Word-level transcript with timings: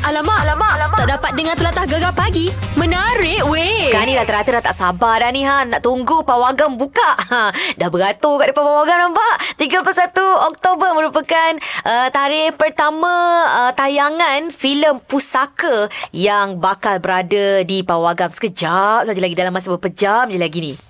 Alamak, 0.00 0.48
alamak, 0.48 0.72
alamak. 0.80 0.98
Tak 1.04 1.10
dapat 1.12 1.30
dengar 1.36 1.54
telatah 1.60 1.84
gegar 1.84 2.12
pagi. 2.16 2.48
Menarik 2.80 3.44
weh. 3.52 3.84
Sekarang 3.84 4.08
ni 4.08 4.16
rata-rata 4.16 4.48
dah 4.56 4.64
tak 4.64 4.72
sabar 4.72 5.20
dah 5.20 5.28
ni 5.28 5.44
ha. 5.44 5.68
Nak 5.68 5.84
tunggu 5.84 6.24
pawagam 6.24 6.80
buka. 6.80 7.20
Ha. 7.30 7.52
Dah 7.76 7.88
beratur 7.92 8.40
kat 8.40 8.56
depan 8.56 8.64
pawagam 8.64 8.96
nampak. 8.96 9.60
31 9.60 10.16
Oktober 10.50 10.96
merupakan 10.96 11.52
uh, 11.84 12.08
tarikh 12.08 12.56
pertama 12.56 13.12
uh, 13.44 13.72
tayangan 13.76 14.48
filem 14.48 15.04
Pusaka 15.04 15.92
yang 16.16 16.56
bakal 16.56 16.96
berada 16.96 17.60
di 17.60 17.84
pawagam. 17.84 18.32
Sekejap 18.32 19.04
saja 19.04 19.20
lagi 19.20 19.36
dalam 19.36 19.52
masa 19.52 19.68
beberapa 19.68 19.92
jam 19.92 20.32
je 20.32 20.40
lagi 20.40 20.64
ni. 20.64 20.89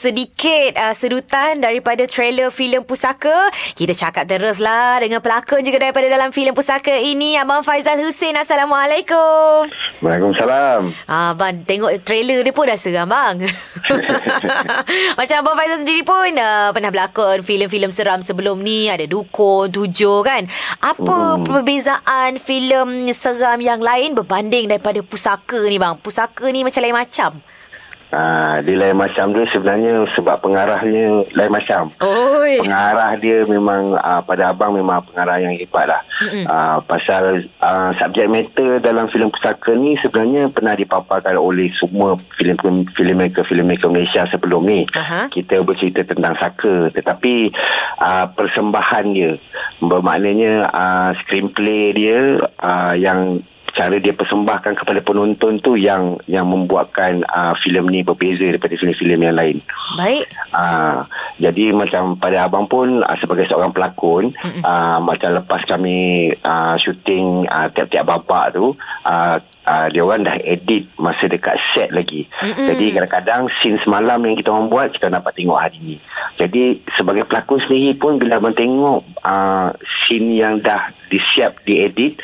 Sedikit 0.00 0.80
uh, 0.80 0.96
sedutan 0.96 1.60
daripada 1.60 2.08
trailer 2.08 2.48
filem 2.48 2.80
Pusaka. 2.80 3.52
Kita 3.76 3.92
cakap 3.92 4.24
teruslah 4.24 5.04
dengan 5.04 5.20
pelakon 5.20 5.60
juga 5.60 5.84
daripada 5.84 6.08
dalam 6.08 6.32
filem 6.32 6.56
Pusaka 6.56 6.96
ini 6.96 7.36
Abang 7.36 7.60
Faizal 7.60 8.00
Hussein. 8.00 8.32
Assalamualaikum. 8.32 9.68
Waalaikumsalam. 10.00 10.80
Ah, 11.04 11.36
bang, 11.36 11.60
tengok 11.68 11.92
trailer 12.00 12.40
dia 12.40 12.56
pun 12.56 12.64
dah 12.64 12.80
seram, 12.80 13.04
bang. 13.04 13.44
Macam 15.20 15.36
Abang 15.44 15.56
Faizal 15.60 15.84
sendiri 15.84 16.00
pun 16.00 16.32
uh, 16.32 16.72
pernah 16.72 16.88
berlakon 16.88 17.44
filem-filem 17.44 17.92
seram 17.92 18.24
sebelum 18.24 18.56
ni. 18.64 18.88
Ada 18.88 19.04
Dukun, 19.04 19.68
Tujuh 19.68 20.24
kan. 20.24 20.48
Apa 20.80 21.12
Hmm. 21.20 21.44
perbezaan 21.44 22.40
filem 22.40 23.12
seram 23.12 23.60
yang 23.60 23.84
lain 23.84 24.16
berbanding 24.16 24.72
daripada 24.72 25.04
Pusaka 25.04 25.60
ni, 25.68 25.76
bang? 25.76 26.00
Pusaka 26.00 26.48
ni 26.48 26.64
macam 26.64 26.80
lain 26.80 26.96
macam. 26.96 27.30
Ha, 28.10 28.58
dia 28.66 28.74
lain 28.74 28.98
macam 28.98 29.30
dia 29.30 29.46
sebenarnya 29.54 30.02
sebab 30.18 30.42
pengarahnya 30.42 31.30
lain 31.30 31.52
macam. 31.54 31.94
Oi. 32.02 32.58
Pengarah 32.58 33.14
dia 33.22 33.46
memang 33.46 33.94
uh, 33.94 34.18
pada 34.26 34.50
abang 34.50 34.74
memang 34.74 35.06
pengarah 35.06 35.38
yang 35.38 35.54
hebat 35.54 35.86
lah. 35.86 36.02
Uh, 36.20 36.82
pasal 36.84 37.46
uh, 37.62 37.90
subjek 38.02 38.26
matter 38.26 38.82
dalam 38.82 39.06
filem 39.14 39.30
Pusaka 39.30 39.72
ni 39.78 39.94
sebenarnya 40.02 40.50
pernah 40.50 40.74
dipaparkan 40.74 41.38
oleh 41.38 41.70
semua 41.78 42.18
filem 42.34 42.58
filmmaker 42.98 43.46
filmmaker 43.46 43.86
Malaysia 43.86 44.26
sebelum 44.26 44.66
ni. 44.66 44.90
Aha. 44.98 45.30
Kita 45.30 45.62
bercerita 45.62 46.02
tentang 46.02 46.34
Saka 46.42 46.90
tetapi 46.90 47.54
uh, 48.02 48.26
persembahan 48.34 49.06
dia 49.14 49.38
bermaknanya 49.78 50.66
uh, 50.66 51.10
screenplay 51.22 51.94
dia 51.94 52.42
uh, 52.58 52.94
yang 52.98 53.40
cara 53.74 53.96
dia 53.98 54.14
persembahkan 54.14 54.78
kepada 54.78 55.00
penonton 55.02 55.62
tu 55.62 55.78
yang 55.78 56.18
yang 56.26 56.46
membuatkan 56.48 57.22
uh, 57.26 57.54
filem 57.62 57.86
ni 57.88 58.00
berbeza 58.02 58.46
daripada 58.46 58.74
filem-filem 58.76 59.20
yang 59.30 59.36
lain. 59.36 59.56
Baik. 59.96 60.26
Uh, 60.52 61.06
jadi 61.38 61.72
macam 61.72 62.18
pada 62.18 62.46
abang 62.46 62.66
pun 62.66 63.00
uh, 63.00 63.16
sebagai 63.18 63.46
seorang 63.48 63.72
pelakon 63.72 64.34
uh, 64.62 64.98
macam 65.00 65.36
lepas 65.38 65.62
kami 65.66 66.30
uh, 66.42 66.74
syuting 66.78 67.48
uh, 67.48 67.70
tiap-tiap 67.72 68.06
babak 68.06 68.54
tu 68.54 68.74
uh, 69.06 69.36
uh, 69.66 69.86
dia 69.92 70.02
orang 70.02 70.26
dah 70.26 70.36
edit 70.42 70.90
masa 70.98 71.30
dekat 71.30 71.56
set 71.72 71.88
lagi. 71.94 72.26
Mm-mm. 72.42 72.66
Jadi 72.66 72.84
kadang-kadang 72.96 73.48
scene 73.60 73.78
semalam 73.86 74.20
yang 74.26 74.36
kita 74.36 74.50
orang 74.50 74.68
buat 74.68 74.88
kita 74.92 75.12
dapat 75.12 75.32
tengok 75.36 75.58
hari 75.58 75.78
ni. 75.80 75.96
Jadi 76.36 76.82
sebagai 76.98 77.24
pelakon 77.28 77.60
sendiri 77.64 77.94
pun 77.96 78.18
bila 78.18 78.42
abang 78.42 78.56
tengok 78.56 79.04
uh, 79.22 79.70
scene 80.04 80.38
yang 80.40 80.58
dah 80.60 80.92
disiap 81.10 81.58
diedit 81.66 82.18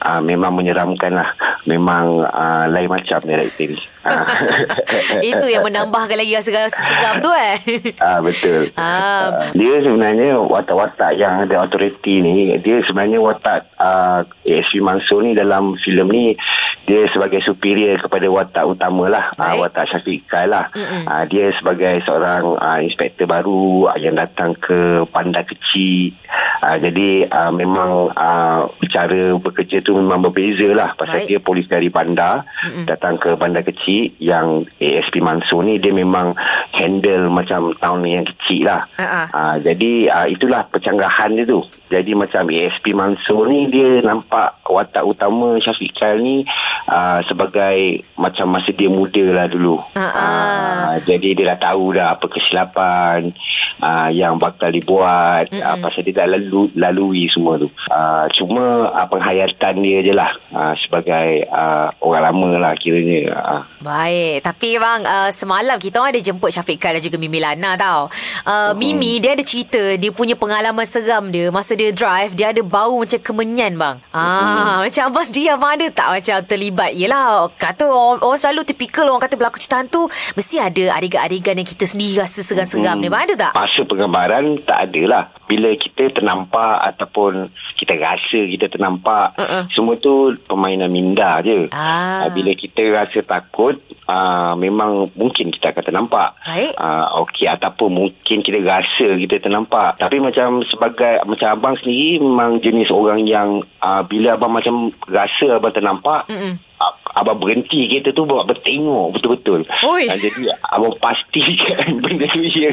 uh, 0.00 0.20
memang 0.20 0.56
menyeramkan 0.56 1.12
lah. 1.12 1.30
Memang 1.68 2.24
uh, 2.24 2.64
lain 2.72 2.88
macam 2.88 3.20
ni. 3.24 3.36
Uh. 4.04 4.24
Itu 5.36 5.46
yang 5.52 5.64
menambahkan 5.64 6.16
lagi 6.16 6.32
rasa-rasa 6.36 6.80
seram 6.80 7.20
tu 7.20 7.30
eh. 7.30 7.56
Ah 8.04 8.18
betul. 8.24 8.72
Ah. 8.76 8.88
Ah, 8.90 9.52
dia 9.52 9.76
sebenarnya 9.80 10.40
watak-watak 10.40 11.16
yang 11.20 11.44
ada 11.44 11.62
autoriti 11.62 12.24
ni, 12.24 12.52
dia 12.64 12.80
sebenarnya 12.84 13.20
watak 13.20 13.68
uh, 13.76 14.24
ASP 14.46 14.80
Mansur 14.80 15.24
ni 15.24 15.36
dalam 15.36 15.76
filem 15.84 16.08
ni 16.08 16.24
dia 16.90 17.06
sebagai 17.14 17.38
superior 17.46 18.02
kepada 18.02 18.26
watak 18.26 18.66
utama 18.66 19.06
lah, 19.06 19.30
uh, 19.38 19.54
Baik. 19.54 19.62
watak 19.62 19.86
Syafiq 19.94 20.26
Kai 20.26 20.50
lah. 20.50 20.66
Mm-mm. 20.74 21.06
Uh, 21.06 21.22
dia 21.30 21.54
sebagai 21.54 22.02
seorang 22.02 22.58
uh, 22.58 22.82
inspektor 22.82 23.30
baru 23.30 23.86
uh, 23.86 23.94
yang 23.94 24.18
datang 24.18 24.58
ke 24.58 25.06
bandar 25.14 25.46
kecil. 25.46 26.10
Uh, 26.58 26.76
jadi 26.82 27.30
uh, 27.30 27.54
memang 27.54 28.10
uh, 28.10 28.66
cara 28.90 29.38
bekerja 29.38 29.86
tu 29.86 29.94
memang 29.94 30.18
berbeza 30.18 30.66
lah 30.74 30.98
pasal 30.98 31.22
Baik. 31.22 31.28
dia 31.30 31.38
polis 31.38 31.70
dari 31.70 31.86
bandar 31.94 32.42
Mm-mm. 32.66 32.90
datang 32.90 33.22
ke 33.22 33.38
bandar 33.38 33.62
kecil 33.62 34.10
yang 34.18 34.66
ASP 34.82 35.22
Mansur 35.22 35.62
ni 35.62 35.78
dia 35.78 35.94
memang 35.94 36.34
handle 36.74 37.30
macam 37.30 37.70
town 37.78 38.02
yang 38.02 38.26
kecil 38.26 38.66
lah. 38.66 38.82
Ha-ha. 38.98 39.22
Uh, 39.30 39.56
jadi 39.62 40.10
uh, 40.10 40.26
itulah 40.26 40.66
pencanggahan 40.74 41.38
dia 41.38 41.46
tu. 41.46 41.62
Jadi 41.86 42.18
macam 42.18 42.50
ASP 42.50 42.90
Mansur 42.98 43.46
ni 43.46 43.70
dia 43.70 44.02
nampak 44.02 44.58
watak 44.66 45.06
utama 45.06 45.54
Syafiq 45.62 45.94
Khail 45.94 46.18
ni 46.18 46.42
uh, 46.88 47.20
sebagai 47.28 48.06
macam 48.16 48.54
masa 48.54 48.70
dia 48.72 48.88
muda 48.88 49.24
lah 49.34 49.46
dulu. 49.50 49.82
Ha-ha. 49.98 50.24
Uh, 50.24 50.94
jadi 51.04 51.36
dia 51.36 51.56
dah 51.56 51.72
tahu 51.72 51.96
dah 51.96 52.16
apa 52.16 52.26
kesilapan 52.30 53.34
uh, 53.82 54.08
yang 54.12 54.40
bakal 54.40 54.70
dibuat 54.72 55.50
uh, 55.52 55.76
pasal 55.80 56.06
dia 56.06 56.24
dah 56.24 56.28
lalu, 56.30 56.70
lalui 56.76 57.26
semua 57.32 57.60
tu. 57.60 57.68
Uh, 57.90 58.24
cuma 58.36 58.92
uh, 58.92 59.06
penghayatan 59.08 59.82
dia 59.82 59.98
je 60.04 60.12
lah 60.14 60.30
uh, 60.54 60.74
sebagai 60.80 61.48
uh, 61.50 61.90
orang 62.00 62.30
lama 62.30 62.50
lah 62.56 62.72
kiranya. 62.78 63.34
Uh, 63.36 63.62
Baik, 63.80 64.44
tapi 64.44 64.76
bang 64.76 65.02
uh, 65.04 65.30
semalam 65.32 65.76
kita 65.80 66.00
orang 66.00 66.12
ada 66.16 66.22
jemput 66.22 66.52
Syafiq 66.52 66.76
Khan 66.76 66.96
dan 66.96 67.02
juga 67.02 67.16
Mimi 67.16 67.40
Lana 67.40 67.76
tau. 67.76 68.12
Uh, 68.44 68.72
Mimi 68.76 69.18
dia 69.18 69.32
ada 69.32 69.44
cerita 69.44 69.96
dia 69.96 70.10
punya 70.12 70.36
pengalaman 70.36 70.84
seram 70.84 71.32
dia 71.32 71.48
masa 71.48 71.72
dia 71.74 71.90
drive 71.90 72.36
dia 72.36 72.52
ada 72.52 72.62
bau 72.62 73.00
macam 73.00 73.20
kemenyan 73.20 73.74
bang. 73.76 73.96
Ah, 74.12 74.84
macam 74.84 75.02
abang 75.10 75.26
sendiri 75.26 75.48
abang 75.52 75.72
ada 75.74 75.86
tak 75.90 76.08
macam 76.12 76.36
terlibat 76.60 76.92
Yelah 76.92 77.48
kata 77.56 77.88
orang, 77.88 78.20
orang 78.20 78.36
selalu 78.36 78.68
typical 78.68 79.08
orang 79.08 79.24
kata 79.24 79.40
berlaku 79.40 79.56
cerita 79.56 79.80
hantu 79.80 80.12
mesti 80.36 80.60
ada 80.60 80.92
adegan-adegan 81.00 81.56
yang 81.56 81.64
kita 81.64 81.88
sendiri 81.88 82.20
rasa 82.20 82.44
seram-seram 82.44 83.00
ni 83.00 83.08
bang 83.08 83.24
ada 83.32 83.48
tak? 83.48 83.52
Masa 83.56 83.80
penggambaran 83.88 84.60
tak 84.68 84.92
adalah. 84.92 85.32
Bila 85.48 85.72
kita 85.80 86.12
ternampak 86.12 86.84
ataupun 86.92 87.48
kita 87.80 87.96
rasa 87.96 88.44
kita 88.44 88.68
ternampak, 88.68 89.32
Uh-uh. 89.40 89.64
semua 89.72 89.96
tu 89.96 90.36
permainan 90.44 90.92
minda 90.92 91.40
je. 91.40 91.72
Ah. 91.72 92.28
Ah, 92.28 92.28
Bila 92.28 92.52
kita 92.52 92.84
rasa 92.92 93.24
takut, 93.24 93.80
uh, 94.04 94.52
memang 94.60 95.08
mungkin 95.16 95.48
kita 95.48 95.72
akan 95.72 95.84
ternampak. 95.88 96.36
Baik. 96.44 96.76
Uh, 96.76 97.24
Okey, 97.24 97.48
ataupun 97.48 97.88
mungkin 97.88 98.44
kita 98.44 98.60
rasa 98.60 99.16
kita 99.16 99.40
ternampak. 99.40 99.96
Tapi 99.96 100.20
macam 100.20 100.60
sebagai, 100.68 101.24
macam 101.24 101.48
abang 101.56 101.74
sendiri 101.80 102.20
memang 102.20 102.60
jenis 102.60 102.92
orang 102.92 103.24
yang 103.24 103.64
uh, 103.80 104.04
bila 104.04 104.36
abang 104.36 104.52
macam 104.52 104.92
rasa 105.08 105.56
abang 105.56 105.72
ternampak, 105.72 106.28
Mm-mm. 106.28 106.49
Ab- 106.76 106.96
abang 107.12 107.36
berhenti 107.36 107.84
kereta 107.86 108.10
tu 108.10 108.22
buat 108.22 108.44
bertengok 108.44 109.12
betul-betul. 109.12 109.60
Oi. 109.82 110.08
Jadi 110.08 110.28
abang 110.66 110.94
pastikan 110.96 111.76
benda 112.02 112.24
tu 112.26 112.40
ya. 112.40 112.70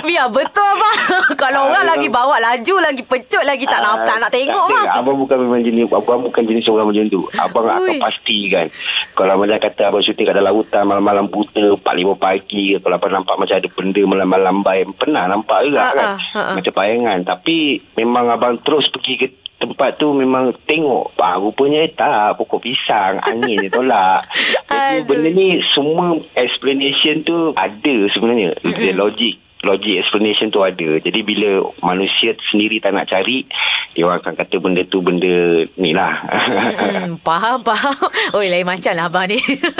Biar 0.00 0.26
betul 0.28 0.70
bang. 0.72 0.96
Kalau 1.42 1.60
Ah, 1.60 1.68
orang 1.68 1.84
memang- 1.84 1.92
lagi 1.92 2.08
bawa 2.08 2.36
laju 2.38 2.74
lagi 2.78 3.02
pecut 3.02 3.42
lagi 3.42 3.64
tak 3.64 3.78
nak 3.78 3.92
Ah, 3.92 4.04
tak 4.04 4.16
nak 4.18 4.30
tengok 4.30 4.64
tak 4.64 4.72
bang. 4.72 4.86
ada. 4.86 4.98
Abang 4.98 5.18
bukan 5.18 5.36
memang 5.38 5.60
jenis 5.60 5.84
abang 5.88 6.20
bukan 6.22 6.42
jenis 6.42 6.64
orang 6.66 6.86
macam 6.86 7.04
tu. 7.06 7.20
Abang 7.34 7.64
Ui. 7.66 7.72
akan 7.72 7.94
pastikan. 8.00 8.66
Kalau 9.12 9.34
macam 9.36 9.58
kata 9.58 9.82
abang 9.86 10.00
syuting 10.00 10.24
kat 10.24 10.34
dalam 10.34 10.54
hutan 10.54 10.82
malam-malam 10.82 11.26
buta 11.26 11.64
4 11.74 11.82
5 11.82 12.16
pagi 12.16 12.64
kalau 12.76 12.94
abang 12.94 13.12
nampak 13.12 13.36
macam 13.36 13.54
ada 13.54 13.68
benda 13.68 14.02
melambai-lambai 14.02 14.78
pernah 14.92 15.24
nampak 15.26 15.58
juga 15.62 15.78
Ah, 15.80 15.92
kan. 15.92 16.06
ah, 16.06 16.18
ah, 16.32 16.38
ah. 16.40 16.54
Macam 16.56 16.72
bayangan 16.72 17.18
tapi 17.22 17.56
memang 17.94 18.26
abang 18.28 18.56
terus 18.60 18.88
pergi 18.88 19.14
ke 19.16 19.26
tempat 19.60 20.00
tu 20.00 20.16
memang 20.16 20.56
tengok. 20.64 21.14
Ah, 21.20 21.36
rupanya 21.36 21.84
tak 21.92 22.40
pokok 22.40 22.64
pisang 22.64 23.20
angin 23.20 23.60
dia 23.60 23.70
tolak. 23.70 24.24
Jadi 24.72 25.04
Aduh. 25.04 25.06
benda 25.06 25.28
ni 25.30 25.60
semua 25.76 26.16
explanation 26.34 27.20
tu 27.22 27.52
ada 27.54 27.96
sebenarnya. 28.10 28.56
Dia 28.64 28.96
logik 28.96 29.49
logic 29.62 30.00
explanation 30.00 30.48
tu 30.48 30.64
ada. 30.64 31.00
Jadi 31.00 31.20
bila 31.20 31.64
manusia 31.84 32.32
sendiri 32.48 32.80
tak 32.80 32.96
nak 32.96 33.08
cari, 33.08 33.44
dia 33.92 34.06
orang 34.06 34.22
akan 34.22 34.34
kata 34.38 34.56
benda 34.56 34.82
tu 34.88 35.04
benda 35.04 35.66
ni 35.76 35.92
lah. 35.92 36.12
Hmm, 36.24 37.18
faham, 37.26 37.60
faham. 37.60 37.96
Oi, 38.36 38.48
lain 38.48 38.64
macam 38.64 38.92
lah 38.96 39.10
abang 39.10 39.28
ni. 39.28 39.36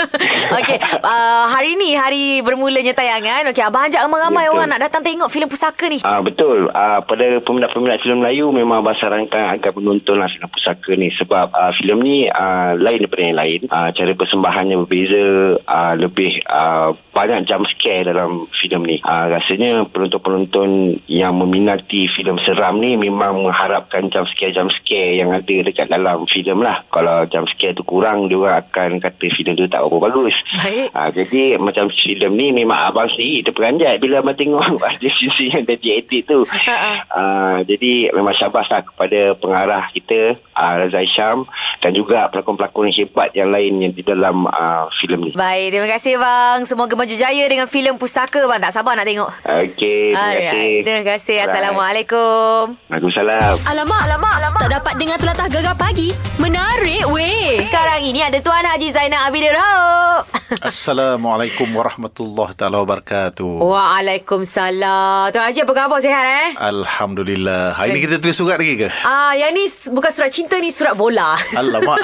Okey, 0.57 0.77
uh, 1.01 1.45
hari 1.49 1.79
ni 1.79 1.95
hari 1.95 2.45
bermulanya 2.45 2.93
tayangan. 2.93 3.49
Okey, 3.49 3.63
abang 3.63 3.87
ajak 3.87 4.03
ramai-ramai 4.05 4.41
Ya, 4.41 4.49
betul. 4.49 4.57
orang 4.57 4.69
nak 4.73 4.81
datang 4.89 5.01
tengok 5.05 5.29
filem 5.29 5.49
Pusaka 5.49 5.85
ni. 5.87 5.97
Ah 6.01 6.19
betul. 6.19 6.67
Ah 6.73 6.99
pada 7.01 7.25
peminat-peminat 7.39 8.01
filem 8.01 8.19
Melayu 8.19 8.49
memang 8.49 8.81
abang 8.81 8.97
sarankan 8.97 9.53
agar 9.53 9.71
menontonlah 9.73 10.27
filem 10.27 10.49
Pusaka 10.49 10.91
ni 10.97 11.09
sebab 11.15 11.53
ah, 11.53 11.71
filem 11.77 11.99
ni 12.01 12.17
ah, 12.27 12.73
lain 12.75 13.05
daripada 13.05 13.21
yang 13.21 13.39
lain. 13.39 13.59
Ah, 13.69 13.89
cara 13.93 14.11
persembahannya 14.11 14.75
berbeza, 14.83 15.23
ah, 15.65 15.93
lebih 15.95 16.41
ah, 16.49 16.91
banyak 17.13 17.47
jump 17.47 17.63
scare 17.69 18.09
dalam 18.09 18.49
filem 18.59 18.81
ni. 18.83 18.97
Ah, 19.05 19.29
rasanya 19.29 19.70
penonton-penonton 19.89 20.99
yang 21.07 21.37
meminati 21.37 22.09
filem 22.11 22.37
seram 22.43 22.77
ni 22.79 22.99
memang 22.99 23.47
mengharapkan 23.47 24.11
jump 24.11 24.27
scare-jump 24.33 24.69
scare 24.81 25.19
yang 25.21 25.31
ada 25.31 25.55
dekat 25.63 25.87
dalam 25.87 26.27
filem 26.27 26.59
lah. 26.61 26.83
Kalau 26.91 27.25
jump 27.29 27.47
scare 27.53 27.75
tu 27.75 27.83
kurang, 27.87 28.27
dia 28.27 28.37
orang 28.37 28.59
akan 28.67 28.89
kata 28.99 29.25
filem 29.33 29.53
tu 29.55 29.65
tak 29.71 29.83
berapa 29.85 29.97
bagus. 30.11 30.35
Baik. 30.61 30.89
Ah, 30.91 31.09
jadi 31.09 31.55
macam 31.61 31.87
filem 31.91 32.31
ni 32.35 32.47
memang 32.51 32.79
abang 32.91 33.07
sendiri 33.13 33.45
terperanjat 33.47 34.01
bila 34.01 34.19
abang 34.19 34.37
tengok 34.37 34.61
ada 34.91 35.09
sisi 35.13 35.53
yang 35.53 35.63
dah 35.63 35.77
diedit 35.79 36.27
tu. 36.27 36.43
ah, 37.11 37.63
jadi 37.63 38.11
memang 38.11 38.35
syabas 38.35 38.67
lah 38.69 38.81
kepada 38.83 39.35
pengarah 39.39 39.87
kita 39.93 40.35
ah, 40.57 40.81
Razai 40.85 41.07
Syam 41.13 41.47
dan 41.81 41.91
juga 41.97 42.29
pelakon-pelakon 42.29 42.89
yang 42.91 42.97
hebat 43.05 43.29
yang 43.33 43.49
lain 43.49 43.73
yang 43.81 43.93
di 43.93 44.03
dalam 44.05 44.45
ah, 44.49 44.89
filem 45.01 45.29
ni. 45.29 45.31
Baik, 45.33 45.67
terima 45.73 45.89
kasih 45.89 46.17
bang. 46.17 46.59
Semoga 46.67 46.93
maju 46.97 47.15
jaya 47.15 47.43
dengan 47.47 47.67
filem 47.67 47.95
Pusaka 47.97 48.43
bang. 48.45 48.59
Tak 48.61 48.73
sabar 48.73 48.93
nak 48.97 49.07
tengok. 49.07 49.29
Okey, 49.61 50.17
terima 50.17 50.17
kasih. 50.17 50.49
Alright. 50.49 50.81
Terima 50.81 51.03
kasih. 51.05 51.35
Alright. 51.37 51.49
Assalamualaikum. 51.53 52.63
Waalaikumsalam. 52.89 53.55
Alamak, 53.69 54.01
alamak, 54.09 54.33
alamak. 54.41 54.59
Tak 54.65 54.71
dapat 54.81 54.93
dengar 54.97 55.17
telatah 55.21 55.47
gegar 55.53 55.75
pagi. 55.77 56.09
Menarik 56.41 57.05
weh. 57.13 57.61
Sekarang 57.61 58.01
ini 58.01 58.25
ada 58.25 58.41
Tuan 58.41 58.65
Haji 58.65 58.89
Zainal 58.89 59.29
Abidin 59.29 59.53
Raub. 59.53 60.25
Assalamualaikum 60.69 61.69
warahmatullahi 61.77 62.57
taala 62.57 62.81
wabarakatuh. 62.81 63.61
Waalaikumsalam. 63.61 65.29
Tuan 65.29 65.45
Haji 65.45 65.59
apa 65.61 65.73
khabar 65.77 65.97
sihat 66.01 66.25
eh? 66.25 66.49
Alhamdulillah. 66.57 67.77
Hari 67.77 67.93
ni 67.93 68.01
kita 68.01 68.17
tulis 68.17 68.33
surat 68.33 68.57
lagi 68.57 68.81
ke? 68.81 68.89
Ah, 69.05 69.37
yang 69.37 69.53
ni 69.53 69.69
bukan 69.93 70.09
surat 70.09 70.33
cinta 70.33 70.57
ni 70.57 70.73
surat 70.73 70.97
bola. 70.97 71.37
Alamak. 71.59 72.01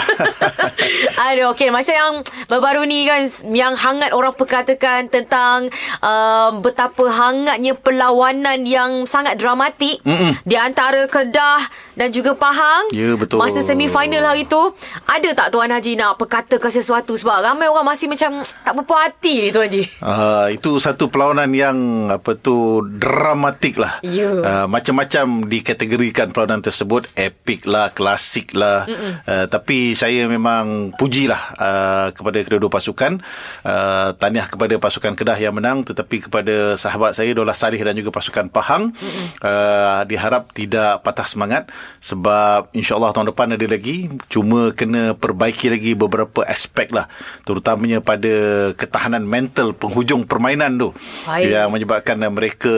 Aduh, 1.25 1.57
okey. 1.57 1.73
Macam 1.73 1.93
yang 1.97 2.13
baru-baru 2.45 2.85
ni 2.85 3.09
kan, 3.09 3.25
yang 3.49 3.73
hangat 3.73 4.13
orang 4.13 4.37
perkatakan 4.37 5.09
tentang 5.09 5.73
uh, 6.05 6.53
betapa 6.61 7.09
hangatnya 7.47 7.79
perlawanan 7.79 8.67
yang 8.67 9.07
sangat 9.07 9.39
dramatik 9.39 10.03
Mm-mm. 10.03 10.35
di 10.43 10.59
antara 10.59 11.07
Kedah 11.07 11.63
dan 11.95 12.11
juga 12.11 12.35
Pahang. 12.35 12.91
Ya, 12.91 13.15
betul. 13.15 13.39
Masa 13.39 13.63
semifinal 13.63 14.27
hari 14.27 14.43
tu, 14.43 14.59
ada 15.07 15.29
tak 15.31 15.55
Tuan 15.55 15.71
Haji 15.71 15.95
nak 15.95 16.19
perkatakan 16.19 16.67
sesuatu? 16.67 17.15
Sebab 17.15 17.39
ramai 17.39 17.71
orang 17.71 17.87
masih 17.87 18.11
macam 18.11 18.43
tak 18.43 18.73
berpuas 18.75 19.07
hati 19.07 19.47
ni 19.47 19.49
Tuan 19.55 19.71
Haji. 19.71 19.83
Uh, 20.03 20.51
itu 20.51 20.75
satu 20.83 21.07
perlawanan 21.07 21.47
yang 21.55 21.77
apa 22.11 22.35
tu 22.35 22.83
dramatik 22.83 23.79
lah. 23.79 24.03
Ya. 24.03 24.27
Uh, 24.27 24.65
macam-macam 24.67 25.47
dikategorikan 25.47 26.35
perlawanan 26.35 26.59
tersebut 26.59 27.07
epic 27.15 27.63
lah, 27.63 27.95
klasik 27.95 28.51
lah. 28.51 28.83
Uh, 29.23 29.47
tapi 29.47 29.95
saya 29.95 30.27
memang 30.27 30.91
pujilah 30.99 31.41
uh, 31.55 32.07
kepada 32.11 32.43
kedua-dua 32.43 32.75
pasukan. 32.75 33.23
Uh, 33.63 34.11
tahniah 34.19 34.51
kepada 34.51 34.75
pasukan 34.75 35.15
Kedah 35.15 35.39
yang 35.39 35.55
menang 35.55 35.87
tetapi 35.87 36.27
kepada 36.27 36.75
sahabat 36.75 37.13
saya 37.13 37.36
Dolah 37.37 37.53
Salih 37.53 37.77
dan 37.77 37.93
juga 37.93 38.09
pasukan 38.09 38.49
Pahang. 38.49 38.97
Uh, 39.37 40.01
diharap 40.09 40.49
tidak 40.57 41.05
patah 41.05 41.29
semangat 41.29 41.69
sebab 42.01 42.73
insya-Allah 42.73 43.13
tahun 43.13 43.29
depan 43.29 43.53
ada 43.53 43.67
lagi. 43.69 44.09
Cuma 44.33 44.73
kena 44.73 45.13
perbaiki 45.13 45.69
lagi 45.69 45.93
beberapa 45.93 46.41
aspek 46.49 46.89
lah. 46.89 47.05
Terutamanya 47.45 48.01
pada 48.01 48.73
ketahanan 48.73 49.21
mental 49.21 49.77
penghujung 49.77 50.25
permainan 50.25 50.81
tu. 50.81 50.89
Baik. 51.29 51.53
yang 51.53 51.69
menyebabkan 51.69 52.17
mereka 52.33 52.73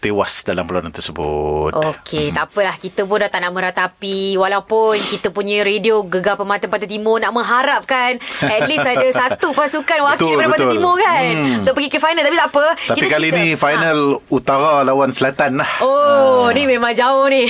tewas 0.00 0.42
dalam 0.42 0.64
perlawanan 0.64 0.90
tersebut. 0.90 1.76
Okey, 1.76 2.32
hmm. 2.32 2.34
tak 2.34 2.44
apalah. 2.48 2.76
Kita 2.80 3.04
pun 3.04 3.20
dah 3.20 3.28
tak 3.28 3.44
nak 3.44 3.52
meratapi. 3.52 4.40
Walaupun 4.40 4.96
kita 4.96 5.28
punya 5.28 5.60
radio 5.60 6.00
Gegar 6.08 6.40
Permata 6.40 6.66
Pantai 6.66 6.88
Timur 6.88 7.20
nak 7.20 7.36
mengharapkan 7.36 8.16
at 8.56 8.64
least 8.64 8.82
ada 8.82 9.06
satu 9.12 9.52
pasukan 9.52 10.00
wakil 10.08 10.34
Betul, 10.34 10.40
daripada 10.40 10.64
Pantai. 10.64 10.74
Timur 10.74 10.94
kan. 10.96 11.24
Hmm. 11.36 11.60
Untuk 11.62 11.74
pergi 11.76 11.90
ke 11.92 11.98
final. 12.00 12.22
Tapi 12.24 12.36
tak 12.40 12.48
apa. 12.48 12.64
Tapi 12.74 12.96
kita 12.96 13.08
kali 13.12 13.28
cerita. 13.28 13.38
ni 13.44 13.46
final 13.54 13.98
utara 14.32 14.74
lawan 14.82 15.12
selatan 15.12 15.60
lah. 15.60 15.68
Ha. 15.68 15.84
Oh, 15.84 16.48
ni 16.50 16.64
memang 16.64 16.96
jauh 16.96 17.28
ni. 17.28 17.44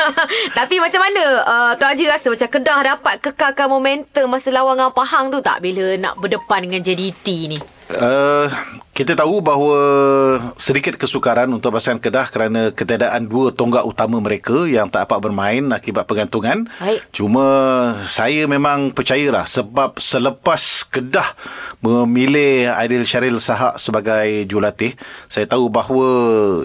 Tapi 0.58 0.78
macam 0.78 1.00
mana 1.02 1.22
uh, 1.42 1.72
Tuan 1.74 1.92
Haji 1.92 2.04
rasa 2.06 2.30
macam 2.30 2.48
Kedah 2.48 2.78
dapat 2.94 3.14
kekalkan 3.18 3.66
momentum 3.66 4.30
masa 4.30 4.54
lawan 4.54 4.78
dengan 4.78 4.94
Pahang 4.94 5.34
tu 5.34 5.42
tak 5.42 5.58
bila 5.58 5.98
nak 5.98 6.14
berdepan 6.22 6.62
dengan 6.62 6.78
JDT 6.78 7.26
ni? 7.50 7.58
Uh, 7.88 8.52
kita 8.92 9.16
tahu 9.16 9.40
bahawa 9.40 9.78
sedikit 10.58 10.98
kesukaran 10.98 11.48
untuk 11.48 11.70
pasukan 11.70 12.02
Kedah 12.02 12.26
kerana 12.28 12.74
ketiadaan 12.74 13.24
dua 13.24 13.54
tonggak 13.54 13.86
utama 13.86 14.18
mereka 14.18 14.66
yang 14.66 14.92
tak 14.92 15.06
dapat 15.06 15.24
bermain 15.24 15.62
akibat 15.70 16.04
pergantungan. 16.04 16.66
Baik. 16.82 17.00
Cuma 17.14 17.46
saya 18.04 18.44
memang 18.50 18.90
percayalah 18.92 19.46
sebab 19.46 19.96
selepas 20.02 20.84
Kedah 20.90 21.30
memilih 21.78 22.74
Aidil 22.74 23.06
Syaril 23.06 23.38
Sahak 23.38 23.78
sebagai 23.78 24.44
jurulatih, 24.50 24.98
saya 25.30 25.46
tahu 25.46 25.70
bahawa 25.70 26.08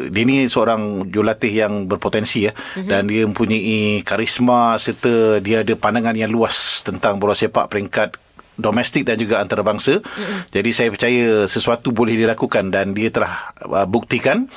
dia 0.10 0.26
ni 0.26 0.50
seorang 0.50 1.06
jurulatih 1.14 1.54
yang 1.54 1.86
berpotensi 1.86 2.50
ya 2.50 2.52
mm-hmm. 2.52 2.90
dan 2.90 3.02
dia 3.06 3.24
mempunyai 3.30 4.02
karisma 4.02 4.74
serta 4.82 5.38
dia 5.38 5.62
ada 5.62 5.78
pandangan 5.78 6.18
yang 6.18 6.34
luas 6.34 6.82
tentang 6.82 7.22
bola 7.22 7.38
sepak 7.38 7.70
peringkat 7.70 8.23
domestik 8.58 9.08
dan 9.08 9.18
juga 9.18 9.42
antarabangsa. 9.42 10.00
Mm-hmm. 10.00 10.40
Jadi 10.54 10.70
saya 10.74 10.90
percaya 10.94 11.26
sesuatu 11.50 11.90
boleh 11.90 12.18
dilakukan 12.18 12.70
dan 12.70 12.94
dia 12.94 13.10
telah 13.10 13.54
uh, 13.66 13.88
buktikan 13.90 14.50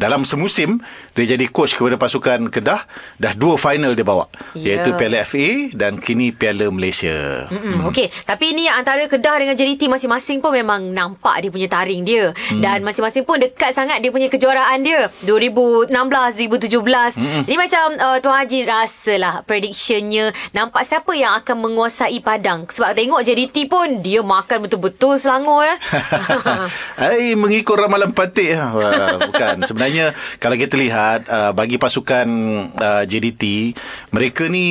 dalam 0.00 0.24
semusim 0.24 0.80
dia 1.12 1.36
jadi 1.36 1.44
coach 1.52 1.76
kepada 1.76 2.00
pasukan 2.00 2.48
Kedah 2.48 2.88
dah 3.20 3.32
dua 3.36 3.60
final 3.60 3.92
dia 3.92 4.04
bawa 4.04 4.24
Ya. 4.56 4.76
iaitu 4.76 4.96
Piala 4.96 5.20
FA 5.24 5.72
dan 5.76 6.00
kini 6.00 6.32
Piala 6.32 6.68
Malaysia. 6.72 7.48
Hmm. 7.48 7.88
Okey, 7.88 8.08
tapi 8.24 8.56
ni 8.56 8.68
antara 8.68 9.04
Kedah 9.04 9.36
dengan 9.40 9.54
JDT 9.56 9.88
masing-masing 9.88 10.40
pun 10.40 10.52
memang 10.52 10.92
nampak 10.92 11.44
dia 11.44 11.50
punya 11.52 11.68
taring 11.68 12.04
dia 12.04 12.32
hmm. 12.32 12.60
dan 12.64 12.80
masing-masing 12.84 13.24
pun 13.28 13.40
dekat 13.40 13.72
sangat 13.76 14.00
dia 14.00 14.08
punya 14.12 14.28
kejuaraan 14.32 14.80
dia 14.84 15.08
2016 15.24 15.92
2017. 15.92 16.72
Hmm. 17.20 17.42
Jadi 17.44 17.56
macam 17.56 17.84
uh, 17.96 18.18
Tuan 18.20 18.36
Haji 18.44 18.58
rasalah 18.64 19.34
predictionnya 19.44 20.32
nampak 20.56 20.84
siapa 20.84 21.12
yang 21.16 21.36
akan 21.40 21.56
menguasai 21.68 22.20
padang 22.24 22.64
sebab 22.68 22.96
tengok 22.96 23.20
JDT 23.24 23.68
pun 23.68 24.00
dia 24.00 24.24
makan 24.24 24.64
betul-betul 24.68 25.16
Selangor 25.20 25.64
ya. 25.64 25.76
Hai 27.00 27.36
mengikut 27.36 27.76
ramalan 27.76 28.12
patik 28.12 28.52
Wah, 28.56 29.18
bukan 29.20 29.64
sebenarnya 29.64 29.81
kalau 30.38 30.54
kita 30.58 30.74
lihat 30.78 31.26
uh, 31.26 31.50
bagi 31.56 31.80
pasukan 31.80 32.28
uh, 32.76 33.02
JDT 33.08 33.74
mereka 34.12 34.46
ni 34.46 34.66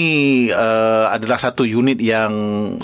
uh, 0.53 1.11
adalah 1.11 1.41
satu 1.41 1.65
unit 1.67 1.97
yang 1.99 2.31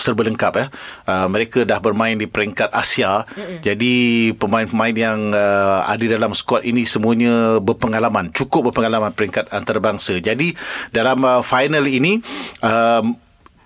serba 0.02 0.26
lengkap 0.26 0.54
ya. 0.58 0.66
Uh, 1.08 1.28
mereka 1.30 1.64
dah 1.64 1.80
bermain 1.80 2.18
di 2.18 2.26
peringkat 2.26 2.74
Asia. 2.74 3.24
Mm-mm. 3.38 3.60
jadi 3.64 3.96
pemain-pemain 4.36 4.96
yang 4.96 5.20
uh, 5.32 5.86
ada 5.86 6.06
dalam 6.06 6.32
skuad 6.34 6.64
ini 6.64 6.84
semuanya 6.88 7.60
berpengalaman 7.62 8.30
cukup 8.32 8.72
berpengalaman 8.72 9.14
peringkat 9.14 9.50
antarabangsa. 9.52 10.20
Jadi 10.20 10.54
dalam 10.92 11.24
uh, 11.24 11.42
final 11.42 11.86
ini 11.88 12.20
um, 12.62 13.16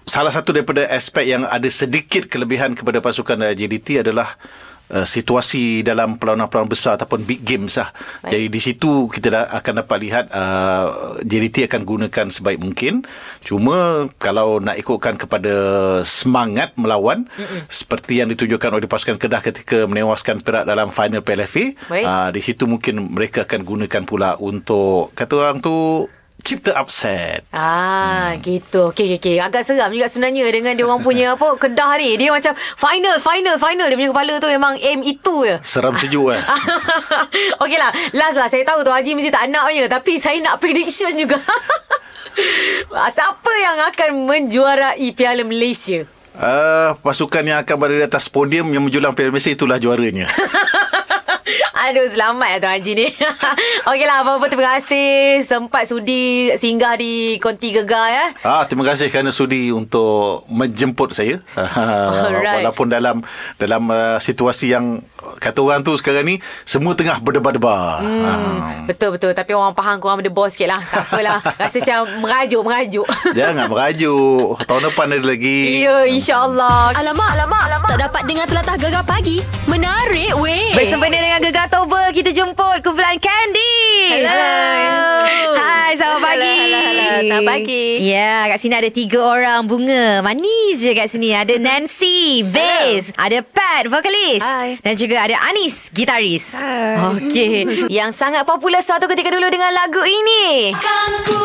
salah 0.06 0.34
satu 0.34 0.52
daripada 0.52 0.88
aspek 0.92 1.30
yang 1.30 1.46
ada 1.46 1.68
sedikit 1.70 2.28
kelebihan 2.28 2.74
kepada 2.74 3.00
pasukan 3.00 3.38
uh, 3.42 3.54
JDT 3.54 4.04
adalah 4.04 4.36
uh, 4.92 5.08
situasi 5.08 5.82
dalam 5.82 6.20
perlawanan-perlawanan 6.20 6.70
besar 6.70 7.00
ataupun 7.00 7.24
big 7.24 7.42
games 7.42 7.80
lah. 7.80 7.90
Baik. 8.22 8.32
Jadi 8.32 8.46
di 8.52 8.60
situ 8.62 8.92
kita 9.08 9.28
dah 9.32 9.44
akan 9.58 9.74
dapat 9.82 9.98
lihat 10.04 10.26
uh, 10.36 11.18
JDT 11.24 11.72
akan 11.72 11.82
gunakan 11.88 12.28
sebaik 12.30 12.60
mungkin. 12.60 13.08
Cuma 13.42 14.08
kalau 14.20 14.60
nak 14.60 14.78
ikutkan 14.78 15.16
kepada 15.16 15.54
semangat 16.04 16.76
melawan 16.76 17.26
Mm-mm. 17.40 17.66
seperti 17.72 18.22
yang 18.22 18.30
ditunjukkan 18.30 18.72
oleh 18.78 18.88
pasukan 18.88 19.18
Kedah 19.18 19.42
ketika 19.42 19.88
menewaskan 19.88 20.44
Perak 20.44 20.68
dalam 20.68 20.92
final 20.92 21.24
PLFA, 21.24 21.74
Baik. 21.90 22.06
uh, 22.06 22.30
di 22.36 22.42
situ 22.44 22.68
mungkin 22.68 23.16
mereka 23.16 23.48
akan 23.48 23.62
gunakan 23.64 24.04
pula 24.06 24.36
untuk 24.38 25.16
kata 25.16 25.34
orang 25.38 25.64
tu 25.64 26.06
cipta 26.42 26.76
upset. 26.76 27.46
Ah, 27.54 28.34
hmm. 28.34 28.42
gitu. 28.42 28.92
Okey, 28.92 29.16
okey, 29.16 29.18
okey. 29.22 29.36
Agak 29.40 29.64
seram 29.64 29.94
juga 29.94 30.10
sebenarnya 30.10 30.50
dengan 30.50 30.74
dia 30.74 30.86
orang 30.86 31.02
punya 31.06 31.38
apa 31.38 31.56
Kedah 31.56 31.96
ni. 32.02 32.18
Dia 32.18 32.34
macam 32.34 32.52
final, 32.58 33.16
final, 33.22 33.56
final. 33.62 33.88
Dia 33.88 33.98
punya 33.98 34.10
kepala 34.12 34.34
tu 34.42 34.50
memang 34.50 34.74
aim 34.82 35.02
itu 35.06 35.36
je. 35.46 35.56
Seram 35.64 35.96
sejuk 35.96 36.34
eh. 36.34 36.42
Okey 37.64 37.78
lah. 37.78 37.92
Last 38.18 38.38
lah. 38.42 38.50
Saya 38.50 38.66
tahu 38.66 38.82
tu 38.84 38.92
Haji 38.92 39.16
mesti 39.16 39.32
tak 39.32 39.48
nak 39.48 39.70
punya. 39.70 39.88
Tapi 39.88 40.18
saya 40.18 40.38
nak 40.42 40.58
prediction 40.58 41.14
juga. 41.16 41.38
Siapa 43.16 43.52
yang 43.62 43.78
akan 43.92 44.10
menjuarai 44.28 45.08
Piala 45.14 45.44
Malaysia? 45.46 46.08
Uh, 46.32 46.96
pasukan 47.04 47.44
yang 47.44 47.60
akan 47.60 47.76
berada 47.76 47.98
di 48.00 48.08
atas 48.08 48.32
podium 48.32 48.72
yang 48.72 48.88
menjulang 48.88 49.12
Piala 49.12 49.36
Malaysia 49.36 49.52
itulah 49.52 49.78
juaranya. 49.78 50.32
Aduh 51.88 52.08
selamat 52.08 52.48
ya 52.48 52.58
Tuan 52.62 52.74
Haji 52.80 52.92
ni 52.96 53.08
Okeylah 53.90 54.18
apa-apa 54.24 54.46
terima 54.48 54.78
kasih 54.78 55.42
Sempat 55.44 55.90
sudi 55.90 56.54
singgah 56.56 56.96
di 56.96 57.38
Konti 57.42 57.74
Gegar 57.76 58.08
ya 58.12 58.26
Ah, 58.42 58.64
terima 58.66 58.88
kasih 58.88 59.12
kerana 59.12 59.30
sudi 59.30 59.70
untuk 59.70 60.46
menjemput 60.50 61.14
saya. 61.14 61.38
Alright. 61.58 62.64
Walaupun 62.64 62.90
dalam 62.90 63.22
dalam 63.58 63.84
uh, 63.90 64.18
situasi 64.18 64.74
yang 64.74 65.06
kata 65.38 65.60
orang 65.60 65.82
tu 65.82 65.94
sekarang 65.94 66.24
ni 66.24 66.36
semua 66.64 66.94
tengah 66.94 67.18
berdebar-debar. 67.18 68.02
Hmm. 68.02 68.26
Ah. 68.26 68.40
Betul-betul 68.84 69.32
Tapi 69.32 69.52
orang 69.54 69.72
faham 69.72 69.98
korang 69.98 70.20
ada 70.20 70.28
bos 70.28 70.52
sikit 70.52 70.68
lah 70.68 70.82
Tak 70.82 71.06
apalah 71.06 71.40
Rasa 71.62 71.78
macam 71.78 72.00
merajuk-merajuk 72.20 73.06
Jangan 73.32 73.66
merajuk. 73.68 74.58
Tahun 74.64 74.82
depan 74.84 75.06
ada 75.12 75.22
lagi. 75.22 75.82
Ya 75.82 76.04
insyaAllah 76.04 76.92
Alamak, 76.98 77.30
alamak, 77.36 77.64
alamak. 77.70 77.90
Tak 77.90 78.00
dapat 78.02 78.22
dengar 78.26 78.46
telatah 78.46 78.76
gegar 78.76 79.04
pagi. 79.04 79.38
Menarik 79.66 80.34
weh. 80.38 80.74
Bersempena 80.74 81.18
dengan 81.18 81.40
Gegar 81.40 81.68
Toba 81.68 82.10
Kita 82.10 82.30
jemput 82.30 82.82
kumpulan 82.82 83.16
Candy 83.16 83.78
Hello. 84.12 84.44
Hai 85.54 85.92
selamat 85.94 86.20
pagi 86.22 86.40
Hello, 86.42 86.80
hello, 86.80 86.80
hello. 86.82 87.10
Selamat 87.22 87.46
pagi. 87.46 87.86
Ya 88.02 88.48
kat 88.48 88.58
sini 88.58 88.74
ada 88.74 88.90
tiga 88.90 89.20
orang 89.20 89.60
bunga 89.66 90.06
Manis 90.22 90.80
je 90.80 90.92
kat 90.92 91.08
sini 91.08 91.32
Ada 91.32 91.60
Nancy 91.66 92.42
Bass 92.44 93.12
Ada 93.16 93.44
Pat 93.44 93.88
Vokalis 93.88 94.40
Hai. 94.42 94.80
Dan 94.80 94.94
juga 94.96 95.11
ada 95.18 95.36
Anis 95.52 95.90
Gitaris. 95.92 96.56
Hai. 96.56 97.00
Okey. 97.18 97.56
Yang 97.98 98.12
sangat 98.16 98.44
popular 98.48 98.80
suatu 98.84 99.08
ketika 99.10 99.32
dulu 99.34 99.48
Dengan 99.52 99.72
lagu 99.74 100.02
ini. 100.04 100.72
Kan 100.76 101.12
ku 101.28 101.42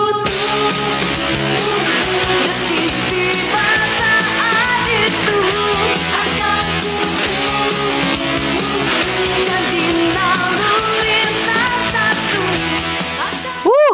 tiba-tiba 2.67 3.67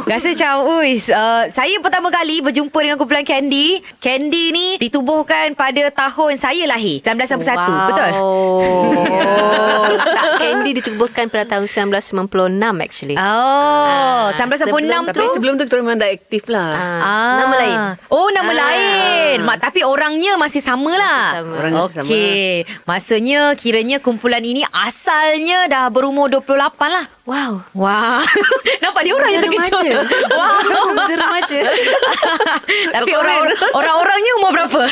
rasa 0.05 0.27
macam 0.29 0.53
uis, 0.77 1.09
uh, 1.09 1.45
Saya 1.49 1.77
pertama 1.79 2.09
kali 2.09 2.41
berjumpa 2.41 2.75
dengan 2.77 2.97
kumpulan 2.97 3.23
Candy 3.23 3.81
Candy 3.99 4.45
ni 4.51 4.67
ditubuhkan 4.77 5.53
pada 5.53 5.89
tahun 5.89 6.35
saya 6.35 6.65
lahir 6.67 6.99
1991 6.99 7.59
Wow. 7.63 7.89
Betul? 7.89 8.11
Oh, 9.83 9.99
tak 9.99 10.39
Candy 10.39 10.71
ditubuhkan 10.75 11.27
pada 11.27 11.45
tahun 11.49 11.67
1996 11.67 12.31
actually. 12.79 13.17
Oh, 13.17 13.21
Ah, 14.25 14.31
1996 14.33 14.63
sebelum- 14.63 15.05
tu 15.05 15.13
Tapi 15.13 15.29
sebelum 15.33 15.53
tu 15.55 15.65
kita 15.65 15.77
memang 15.77 15.97
dah 15.97 16.09
aktif 16.09 16.45
lah. 16.47 16.71
Ah, 16.73 17.37
nama 17.37 17.55
lain. 17.57 17.79
Oh, 18.09 18.29
nama 18.31 18.49
Ah. 18.49 18.57
lain. 18.63 19.37
Mak, 19.43 19.59
tapi 19.61 19.81
orangnya 19.83 20.37
masih 20.37 20.61
sama 20.61 20.93
lah. 20.93 21.23
sama. 21.35 21.53
Orangnya 21.59 21.83
masih 21.83 22.01
Okey. 22.01 22.51
Maksudnya 22.85 23.41
kiranya 23.55 23.97
kumpulan 23.99 24.41
ini 24.41 24.63
asalnya 24.71 25.67
dah 25.67 25.87
berumur 25.89 26.31
28 26.31 26.57
lah. 26.89 27.05
Wow. 27.23 27.53
Wah. 27.75 28.23
Nampak 28.83 29.03
dia 29.03 29.13
orang 29.13 29.31
yang 29.31 29.43
terkejut. 29.45 29.92
Wow. 29.93 31.07
Dia 31.09 31.17
remaja. 31.19 31.61
Tapi 32.93 33.11
orang 33.13 33.39
orang-orangnya 33.75 34.33
umur 34.41 34.51
berapa? 34.55 34.83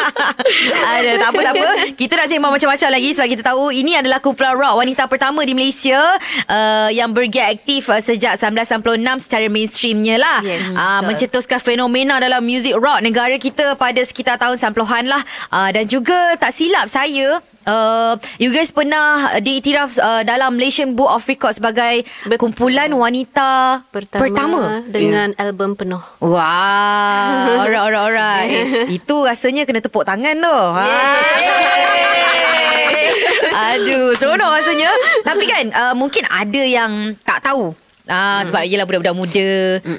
Ada 0.96 1.10
tak 1.20 1.28
apa 1.30 1.40
tak 1.40 1.54
apa. 1.54 1.68
Kita 1.94 2.12
nak 2.18 2.26
sembang 2.28 2.52
macam-macam 2.56 2.88
lagi 2.92 3.08
sebab 3.14 3.28
kita 3.30 3.42
tahu 3.46 3.64
ini 3.70 3.92
adalah 3.98 4.18
kumpulan 4.18 4.54
rock 4.56 4.74
wanita 4.80 5.02
pertama 5.06 5.42
di 5.44 5.52
Malaysia 5.54 5.98
uh, 6.50 6.88
yang 6.90 7.12
bergiat 7.12 7.52
aktif 7.52 7.88
uh, 7.92 8.00
sejak 8.02 8.38
1996 8.38 9.24
secara 9.26 9.46
mainstreamnya 9.50 10.16
lah. 10.18 10.38
Yes, 10.42 10.74
uh, 10.74 11.00
mencetuskan 11.06 11.58
fenomena 11.62 12.18
dalam 12.18 12.42
muzik 12.42 12.74
rock 12.76 13.02
negara 13.02 13.36
kita 13.36 13.74
pada 13.78 14.00
sekitar 14.02 14.40
tahun 14.40 14.56
90-an 14.58 15.04
lah. 15.06 15.22
Uh, 15.52 15.70
dan 15.72 15.84
juga 15.86 16.34
tak 16.38 16.52
silap 16.54 16.88
saya 16.88 17.38
Uh, 17.66 18.14
you 18.38 18.54
guys 18.54 18.70
pernah 18.70 19.42
diiktiraf 19.42 19.98
uh, 19.98 20.22
dalam 20.22 20.54
Malaysian 20.54 20.94
Book 20.94 21.10
of 21.10 21.26
Records 21.26 21.58
sebagai 21.58 22.06
Betul. 22.22 22.38
kumpulan 22.38 22.86
wanita 22.94 23.82
Pertama, 23.90 24.22
pertama. 24.22 24.62
dengan 24.86 25.34
album 25.34 25.74
penuh. 25.74 25.98
Wah, 26.22 27.58
alright, 27.66 27.82
alright, 27.82 28.04
alright. 28.06 28.50
Itu 28.86 29.26
rasanya 29.26 29.66
kena 29.66 29.82
tepuk 29.82 30.06
tangan 30.06 30.38
tu. 30.38 30.58
Aduh, 33.56 34.14
seronok 34.14 34.50
rasanya. 34.62 34.90
Tapi 35.26 35.44
kan, 35.44 35.64
uh, 35.74 35.94
mungkin 35.98 36.22
ada 36.28 36.62
yang 36.62 37.18
tak 37.26 37.42
tahu. 37.42 37.74
Ah, 38.06 38.46
sebab 38.46 38.62
yelah 38.62 38.86
budak-budak 38.86 39.18
muda 39.18 39.50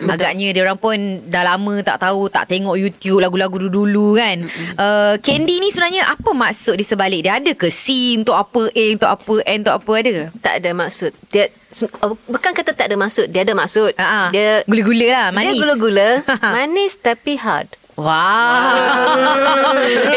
Agaknya 0.07 0.55
dia 0.55 0.63
orang 0.63 0.79
pun 0.79 0.95
Dah 1.27 1.43
lama 1.43 1.83
tak 1.83 1.99
tahu 1.99 2.31
Tak 2.31 2.47
tengok 2.47 2.79
YouTube 2.79 3.19
Lagu-lagu 3.19 3.59
dulu-dulu 3.59 4.15
kan 4.15 4.47
uh, 4.79 5.19
Candy 5.19 5.59
ni 5.59 5.67
sebenarnya 5.67 6.07
Apa 6.07 6.31
maksud 6.31 6.79
di 6.79 6.87
sebalik 6.87 7.27
dia 7.27 7.35
Ada 7.35 7.51
ke 7.51 7.67
C 7.67 8.15
untuk 8.15 8.39
apa 8.39 8.71
A 8.71 8.85
untuk 8.95 9.11
apa 9.11 9.33
N 9.43 9.59
untuk 9.67 9.75
apa 9.75 9.91
Ada 9.99 10.09
ke? 10.09 10.25
Tak 10.39 10.53
ada 10.63 10.69
maksud. 10.71 11.11
Dia 11.35 11.51
oh, 11.99 12.15
bukan 12.31 12.51
kata 12.55 12.71
tak 12.71 12.87
ada 12.87 12.95
maksud, 12.95 13.27
dia 13.27 13.43
ada 13.43 13.51
maksud. 13.51 13.91
Ah. 13.99 14.31
Dia 14.31 14.63
Gula-gula 14.63 15.07
lah 15.11 15.27
Manis 15.35 15.51
Dia 15.51 15.59
gula-gula, 15.59 16.09
manis 16.55 16.93
tapi 16.95 17.35
hard. 17.35 17.67
Betul 17.97 19.81
juga 19.89 20.13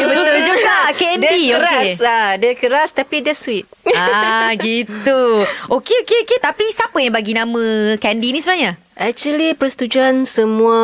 Candy 0.93 1.27
Dia 1.47 1.57
keras 1.57 1.89
okey. 1.95 2.07
ah, 2.07 2.31
Dia 2.35 2.53
keras 2.53 2.89
tapi 2.91 3.15
dia 3.19 3.31
sweet 3.31 3.65
Ah 3.95 4.51
gitu 4.55 5.43
Okey 5.67 5.97
okey 6.03 6.19
okey 6.23 6.37
Tapi 6.37 6.63
siapa 6.69 6.97
yang 6.97 7.11
bagi 7.11 7.33
nama 7.33 7.61
Candy 7.97 8.31
ni 8.31 8.39
sebenarnya? 8.39 8.75
Actually 8.93 9.53
persetujuan 9.53 10.23
semua 10.23 10.77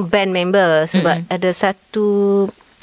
band 0.00 0.30
member 0.30 0.84
Sebab 0.84 1.24
mm-hmm. 1.24 1.34
ada 1.34 1.50
satu 1.50 2.06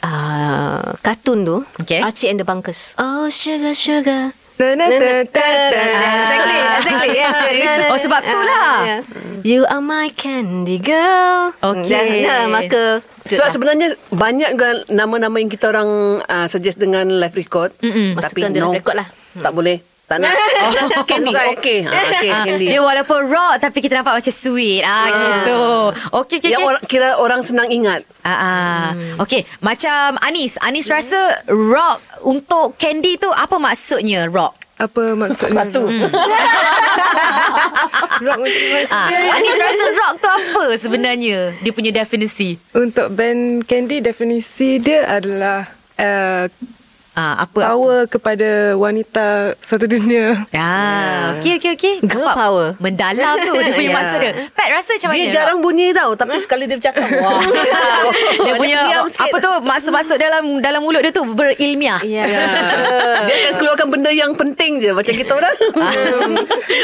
uh, 0.02 0.92
Kartun 1.00 1.44
tu 1.44 1.58
Okay. 1.82 2.02
Archie 2.02 2.28
and 2.28 2.40
the 2.40 2.46
Bunkers 2.46 2.96
Oh 2.98 3.28
sugar 3.28 3.72
sugar 3.72 4.34
Exactly 4.62 6.58
Exactly 6.78 7.10
yes, 7.18 7.34
yes. 7.52 7.90
Oh 7.94 7.98
sebab 7.98 8.22
tu 8.22 8.40
lah 8.40 9.02
You 9.42 9.66
are 9.66 9.82
my 9.82 10.14
candy 10.14 10.78
girl 10.78 11.54
Okay. 11.62 12.26
Nah, 12.26 12.46
Maka 12.46 13.02
Sebab 13.38 13.50
sebenarnya 13.54 13.88
banyak 14.12 14.50
juga 14.58 14.70
nama-nama 14.92 15.36
yang 15.38 15.52
kita 15.52 15.72
orang 15.72 16.22
uh, 16.26 16.48
suggest 16.50 16.82
dengan 16.82 17.08
live 17.08 17.36
record. 17.36 17.72
Mm-mm. 17.80 18.18
Tapi 18.20 18.42
Masukkan 18.44 18.50
no, 18.58 18.74
record 18.76 18.98
lah. 18.98 19.08
Tak 19.38 19.54
boleh. 19.56 19.92
Tak 20.12 20.20
nak. 20.20 20.36
oh, 21.00 21.06
Candy. 21.08 21.32
Ha, 21.32 21.42
okay, 21.56 21.80
Ah, 21.88 22.44
Candy. 22.44 22.68
Dia 22.68 22.84
walaupun 22.84 23.32
rock 23.32 23.64
Tapi 23.64 23.80
kita 23.80 24.04
nampak 24.04 24.20
macam 24.20 24.34
sweet 24.36 24.84
ah, 24.84 25.08
Gitu 25.08 25.64
Okey 26.12 26.36
okey 26.44 26.52
Yang 26.52 26.64
orang, 26.68 26.84
kira 26.84 27.10
orang 27.16 27.40
senang 27.40 27.72
ingat. 27.72 28.04
Ah, 28.28 28.36
ah. 28.36 28.88
Okey, 29.24 29.48
macam 29.64 30.20
Anis. 30.20 30.60
Anis 30.60 30.92
rasa 30.92 31.48
rock 31.48 32.04
untuk 32.28 32.76
Candy 32.76 33.16
tu 33.16 33.32
apa 33.32 33.56
maksudnya 33.56 34.28
rock? 34.28 34.60
Apa 34.82 35.14
maksudnya? 35.14 35.62
Batu. 35.62 35.86
Rock 38.22 38.38
macam 38.38 38.64
maksud 38.72 38.94
Ah, 38.94 39.08
Anis 39.10 39.58
rasa 39.58 39.86
rock 39.92 40.14
tu 40.18 40.28
apa 40.28 40.64
sebenarnya? 40.76 41.54
Dia 41.58 41.72
punya 41.72 41.92
definisi. 41.92 42.58
Untuk 42.72 43.10
band 43.14 43.66
Candy 43.66 43.98
definisi 44.00 44.78
dia 44.78 45.06
adalah 45.08 45.66
uh, 45.98 46.46
Ah, 47.12 47.44
apa? 47.44 47.60
power 47.68 48.08
kepada 48.08 48.50
wanita 48.74 49.52
satu 49.60 49.84
dunia. 49.84 50.48
Ah, 50.56 51.36
okey 51.36 51.60
okey 51.60 51.72
okey. 51.76 51.96
Girl 52.02 52.24
Nampak 52.24 52.36
power. 52.40 52.68
Mendalam 52.80 53.36
tu 53.38 53.52
dia 53.54 53.68
punya 53.70 53.90
Ya. 53.92 53.98
maksud 54.00 54.18
dia. 54.18 54.32
Pat 54.50 54.68
rasa 54.72 54.90
macam 54.96 55.10
Dia 55.12 55.20
mana? 55.20 55.34
jarang 55.34 55.60
bunyi 55.60 55.88
tau. 55.92 56.12
Tapi 56.14 56.40
sekali 56.40 56.64
dia 56.66 56.80
bercakap. 56.80 57.04
Wah. 57.20 57.44
dia 58.40 58.54
punya 58.56 58.80
sikit. 59.06 59.28
apa 59.28 59.38
tu 59.38 59.52
maksud-maksud 59.62 60.16
dalam 60.16 60.44
dalam 60.58 60.80
mulut 60.80 61.04
dia 61.04 61.12
tu 61.12 61.28
berilmiah. 61.28 62.00
Ya 62.00 62.24
Dia 63.28 63.36
akan 63.38 63.54
keluarkan 63.60 63.88
benda 63.90 64.10
yang 64.10 64.32
penting 64.32 64.80
je. 64.80 64.92
Macam 64.92 65.12
kita 65.12 65.32
orang. 65.34 65.52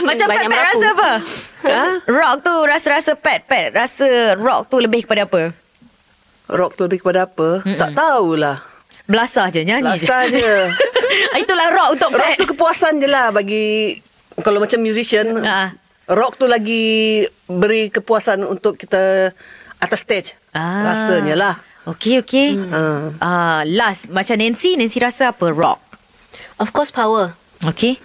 Macam 0.03 0.25
Pat, 0.27 0.43
Pat 0.43 0.61
rasa 0.65 0.87
apa? 0.91 1.11
Ha? 1.63 1.83
Rock 2.05 2.35
tu 2.41 2.53
rasa-rasa 2.61 3.11
Pat 3.15 3.47
Pat 3.47 3.71
rasa 3.71 4.35
rock 4.35 4.67
tu 4.67 4.77
lebih 4.77 5.07
kepada 5.07 5.23
apa? 5.23 5.55
Rock 6.47 6.75
tu 6.75 6.83
lebih 6.83 6.99
kepada 6.99 7.23
apa? 7.23 7.63
Tak 7.63 7.95
tahulah. 7.95 8.59
Belasah 9.07 9.47
je 9.49 9.63
nyanyi 9.63 9.87
Rasa 9.95 10.27
je. 10.27 10.37
je. 10.37 10.55
Itulah 11.43 11.67
rock 11.71 11.89
untuk 11.95 12.11
Rock 12.11 12.35
tu 12.35 12.45
kepuasan 12.51 12.99
je 12.99 13.07
lah 13.07 13.31
bagi 13.31 13.97
kalau 14.43 14.59
macam 14.59 14.83
musician. 14.83 15.31
Ha. 15.41 15.71
Rock 16.11 16.39
tu 16.39 16.45
lagi 16.45 17.23
beri 17.47 17.87
kepuasan 17.87 18.43
untuk 18.43 18.75
kita 18.75 19.31
atas 19.79 19.99
stage. 20.03 20.35
Ah. 20.51 20.91
Rasanya 20.93 21.35
lah. 21.39 21.55
Okey 21.87 22.19
okey. 22.19 22.59
Ah. 22.69 23.07
Ah, 23.23 23.59
last 23.63 24.11
macam 24.11 24.35
Nancy, 24.35 24.75
Nancy 24.75 24.99
rasa 24.99 25.31
apa? 25.31 25.47
Rock. 25.55 25.79
Of 26.59 26.75
course 26.75 26.91
power 26.91 27.33
Okey. 27.63 27.97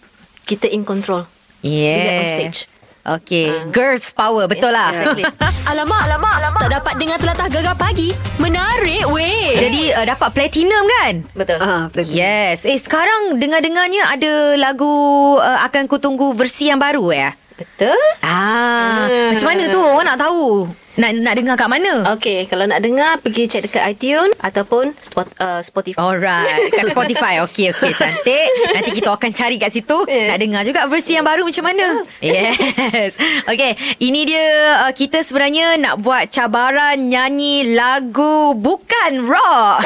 Kita 0.47 0.71
in 0.71 0.87
control 0.87 1.27
Yeah. 1.63 1.95
Bila 1.95 2.13
on 2.19 2.27
stage. 2.27 2.59
Okey. 3.03 3.75
Girls 3.75 4.15
power 4.15 4.47
betul 4.47 4.71
lah. 4.71 4.95
Exactly 4.95 5.27
Alamak, 5.71 6.07
alamak, 6.07 6.35
alamak. 6.39 6.61
Tak 6.63 6.71
dapat 6.73 6.95
dengar 6.99 7.19
telatah 7.19 7.49
gegar 7.49 7.75
pagi. 7.75 8.15
Menarik 8.39 9.07
weh. 9.11 9.55
Jadi 9.55 9.91
uh, 9.91 10.07
dapat 10.07 10.31
platinum 10.31 10.85
kan? 11.01 11.15
Betul 11.35 11.59
Ah, 11.59 11.87
platinum. 11.87 12.15
Yes. 12.15 12.63
Eh 12.63 12.75
sekarang 12.75 13.39
dengar-dengarnya 13.39 14.07
ada 14.07 14.33
lagu 14.55 14.91
uh, 15.35 15.61
akan 15.63 15.87
ku 15.87 15.99
tunggu 15.99 16.31
versi 16.33 16.67
yang 16.67 16.79
baru 16.79 17.11
ya. 17.11 17.31
Betul? 17.63 18.03
Ah, 18.27 19.07
macam 19.31 19.47
mana 19.55 19.65
tu? 19.71 19.79
Orang 19.79 20.07
nak 20.07 20.19
tahu. 20.19 20.67
Nak 20.93 21.25
nak 21.25 21.35
dengar 21.41 21.57
kat 21.57 21.73
mana? 21.73 22.05
Okey, 22.13 22.45
kalau 22.53 22.69
nak 22.69 22.85
dengar 22.85 23.17
pergi 23.25 23.49
check 23.49 23.65
dekat 23.65 23.97
iTunes 23.97 24.37
ataupun 24.45 24.93
Spot, 25.01 25.25
uh, 25.41 25.65
Spotify. 25.65 25.97
Alright 25.97 26.69
Kat 26.69 26.85
Spotify 26.93 27.41
Okey 27.49 27.73
okey 27.73 27.97
cantik 27.97 28.49
Nanti 28.77 29.01
kita 29.01 29.17
akan 29.17 29.33
cari 29.33 29.57
kat 29.57 29.73
situ 29.73 30.05
Yes. 30.05 30.29
Nak 30.29 30.39
dengar 30.45 30.63
juga 30.69 30.85
versi 30.93 31.17
yang 31.17 31.25
baru 31.25 31.49
macam 31.49 31.65
mana 31.65 32.05
Yes 32.21 33.17
Okey 33.51 33.73
Ini 34.05 34.21
dia 34.29 34.45
uh, 34.85 34.93
Kita 34.93 35.25
sebenarnya 35.25 35.81
Nak 35.81 36.05
buat 36.05 36.29
cabaran 36.29 37.09
Nyanyi 37.09 37.73
lagu 37.73 38.53
Bukan 38.53 39.25
rock 39.25 39.81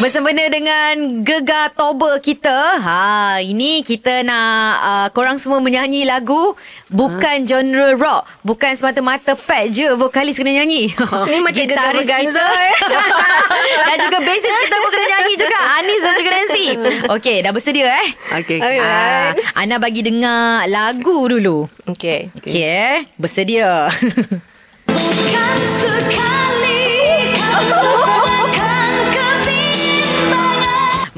Bersempena 0.00 0.48
dengan 0.48 1.20
Gegar 1.20 1.76
Toba 1.76 2.16
kita. 2.24 2.80
Ha, 2.80 3.00
Ini 3.44 3.84
kita 3.84 4.24
nak 4.24 4.56
uh, 4.80 5.08
Korang 5.12 5.36
semua 5.36 5.60
menyanyi 5.60 6.08
lagu 6.08 6.56
Bukan 6.88 7.44
genre 7.44 7.92
rock. 8.00 8.24
Bukan 8.40 8.72
semata-mata 8.72 9.36
Pat 9.36 9.68
je 9.68 9.92
Vokalis 9.92 10.40
kena 10.40 10.56
nyanyi. 10.56 10.88
Ni 11.30 11.44
macam 11.44 11.64
Gegar 11.68 11.92
Organza, 11.92 12.40
eh. 12.40 12.74
Dan 13.84 13.96
juga 14.00 14.18
bassist 14.24 14.56
kita 14.64 14.76
pun 14.80 14.88
kena 14.88 15.06
nyanyi 15.06 15.34
juga. 15.36 15.58
Anis 15.76 16.00
dan 16.00 16.14
juga 16.16 16.30
Nancy. 16.32 16.66
Okey 17.20 17.36
dah 17.44 17.52
bersedia 17.52 17.86
eh? 17.92 18.08
Okey. 18.40 18.58
Ah, 18.80 19.36
Ana 19.52 19.76
bagi 19.76 20.00
dengar 20.00 20.64
lagu 20.64 21.28
dulu. 21.28 21.68
Okey. 21.84 22.32
Okey 22.40 22.64
eh? 22.64 22.96
Bersedia. 23.20 23.92
Bukan 24.88 25.56
sekali 25.84 26.59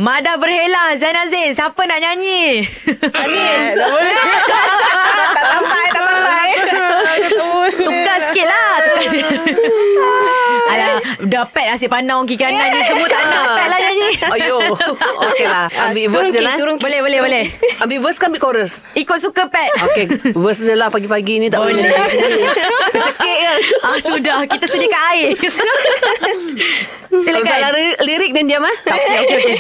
Mada 0.02 0.34
berhela 0.34 0.98
Zain 0.98 1.14
Azin 1.14 1.54
Siapa 1.54 1.78
nak 1.86 2.02
nyanyi? 2.02 2.66
Anis. 3.22 3.78
tak 5.38 5.44
sampai, 5.46 5.84
tak 5.94 6.02
sampai. 6.02 6.48
Tukar 7.70 8.18
sikit 8.26 8.46
lah 8.50 8.72
Tukar 8.82 9.06
sikit 9.14 10.41
Alah 10.72 10.96
Dah 11.22 11.44
pet 11.44 11.66
asyik 11.68 11.88
pandang 11.88 12.24
Kiri 12.24 12.38
kanan 12.38 12.66
ni 12.66 12.80
Semua 12.82 13.06
tak 13.06 13.22
nak 13.24 13.44
Pet 13.54 13.66
lah 13.66 13.78
nyanyi 13.78 14.08
Ayo. 14.32 14.56
Okey 15.24 15.46
lah. 15.46 15.66
Ambil 15.84 16.06
verse 16.08 16.30
je 16.30 16.40
lah. 16.40 16.56
Boleh 16.56 17.00
boleh 17.00 17.20
boleh 17.20 17.44
Ambil 17.78 17.98
verse 18.00 18.16
kan 18.16 18.28
ambil 18.28 18.40
chorus. 18.40 18.80
Ikut 18.94 19.18
suka 19.18 19.46
pet 19.46 19.70
Okey. 19.82 20.04
Verse 20.32 20.60
je 20.60 20.72
lah 20.72 20.88
pagi-pagi 20.88 21.38
ni 21.38 21.48
tak 21.48 21.60
boleh. 21.60 21.84
Tercekik 22.90 23.36
kan? 23.38 23.58
Ah 23.82 23.98
sudah 23.98 24.36
Kita 24.46 24.64
sediakan 24.64 25.00
air 25.12 25.28
Kalau 25.36 27.20
Silakan 27.20 27.70
li- 27.72 27.98
lirik 28.02 28.30
dan 28.32 28.44
diam 28.46 28.62
ah. 28.62 28.76
Okey 28.86 29.16
okey 29.18 29.36
okey 29.38 29.58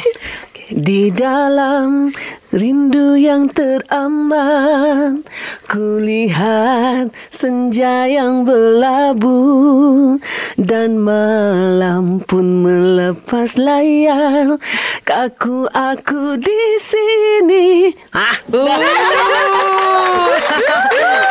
Di 0.72 1.12
dalam 1.12 2.08
rindu 2.52 3.16
yang 3.16 3.48
teraman 3.48 5.24
Kulihat 5.66 7.08
senja 7.32 8.04
yang 8.06 8.44
berlabuh 8.44 10.20
Dan 10.60 11.00
malam 11.00 12.20
pun 12.22 12.62
melepas 12.62 13.56
layar. 13.56 14.60
Kaku 15.02 15.66
aku 15.66 16.36
di 16.38 16.62
sini. 16.78 17.90
Ah, 18.12 18.36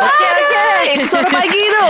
Okey 0.01 0.31
okey. 0.35 0.83
Eh, 0.91 1.07
suara 1.07 1.29
pagi 1.29 1.61
tu. 1.63 1.85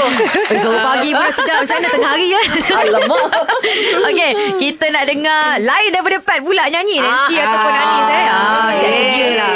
Eh, 0.52 0.60
Suara 0.60 0.80
pagi 0.86 1.10
pun 1.10 1.30
sedap. 1.32 1.64
Macam 1.64 1.76
mana 1.80 1.90
tengah 1.90 2.12
hari 2.12 2.28
ya 2.30 2.42
Alamak. 2.78 3.26
Okey 4.12 4.32
Kita 4.60 4.86
nak 4.90 5.04
dengar 5.08 5.58
Lain 5.58 5.90
daripada 5.90 6.18
Pat 6.22 6.40
pula 6.42 6.68
nyanyi. 6.68 7.00
Nancy 7.00 7.36
Ah, 7.36 7.44
ataupun. 7.48 7.74
Anis 7.74 8.08
eh? 8.08 8.26
Ah, 8.28 8.70
sedia 8.78 9.21
lah 9.32 9.54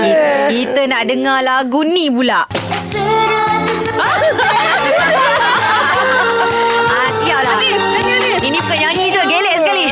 kita, 0.00 0.30
kita 0.50 0.80
nak 0.86 1.02
dengar 1.06 1.38
lagu 1.40 1.80
ni 1.82 2.08
pula 2.08 2.44
Ah, 6.74 7.08
siap 7.22 7.40
lah 7.40 7.56
Ini 8.42 8.58
bukan 8.58 8.76
nyanyi 8.76 9.04
je 9.08 9.22
Gelek 9.22 9.56
sekali 9.56 9.84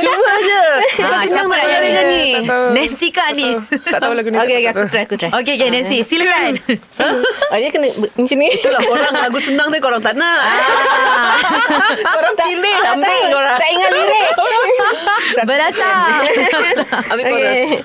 Cuba 0.00 0.32
je 0.40 0.62
Ah, 1.00 1.22
siapa 1.24 1.50
nak 1.50 1.66
nyanyi? 1.66 1.90
nyanyi 1.90 2.24
Tak 2.30 2.42
tahu. 2.46 2.64
Nancy 2.72 3.08
ke 3.10 3.20
Anis? 3.20 3.62
Tak 3.84 3.98
tahu 3.98 4.12
lagu 4.14 4.28
ni. 4.28 4.36
Okey, 4.36 4.56
okay, 4.56 4.70
aku 4.70 4.86
try, 4.86 5.02
aku 5.04 5.16
try. 5.16 5.30
Okey, 5.32 5.54
okay, 5.56 5.68
Nancy. 5.68 6.00
Silakan. 6.00 6.54
Oh, 7.50 7.58
dia 7.58 7.66
kena 7.68 7.90
macam 7.90 8.36
ni. 8.38 8.46
Itulah 8.46 8.78
korang 8.78 9.10
lagu 9.10 9.38
senang 9.42 9.68
tu 9.68 9.78
korang 9.82 9.98
tak 9.98 10.14
nak 10.14 10.38
Korang 12.14 12.34
pilih 12.38 12.76
Ambil 12.94 13.22
korang 13.28 13.58
Tak 13.58 13.68
ingat 13.68 13.90
lirik. 13.90 14.28
Berdasar. 15.38 16.22
Ambil 17.10 17.24
korang 17.30 17.38
Okay. 17.40 17.82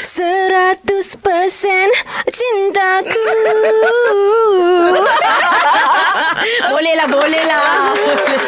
Seratus 0.00 1.18
persen 1.18 1.88
cintaku. 2.26 3.26
boleh 6.72 6.94
lah, 6.94 7.06
boleh 7.06 7.44
lah. 7.44 7.92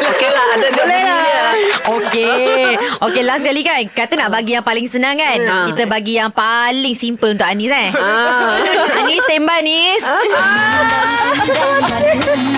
Okey 0.09 0.29
lah 0.29 0.45
Ada 0.55 0.67
Boleh 0.71 1.01
lah. 1.03 1.19
dia. 1.21 1.45
Okey. 1.91 2.77
Okey, 3.01 3.23
last 3.23 3.43
kali 3.43 3.61
kan. 3.61 3.83
Kata 3.87 4.13
nak 4.15 4.29
bagi 4.31 4.55
yang 4.55 4.65
paling 4.65 4.87
senang 4.87 5.15
kan. 5.15 5.39
Ah. 5.43 5.65
Kita 5.69 5.83
bagi 5.85 6.17
yang 6.17 6.31
paling 6.31 6.95
simple 6.95 7.31
untuk 7.31 7.45
Anis 7.45 7.71
eh. 7.71 7.89
Ah. 7.93 8.57
Anis, 8.99 9.21
standby 9.23 9.59
Anis. 9.59 10.03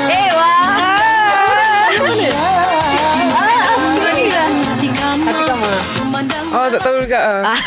Eh, 0.06 0.30
wah. 0.34 0.62
Oh, 6.64 6.72
tak 6.72 6.80
tahu 6.80 6.96
juga. 7.04 7.20
ah. 7.44 7.58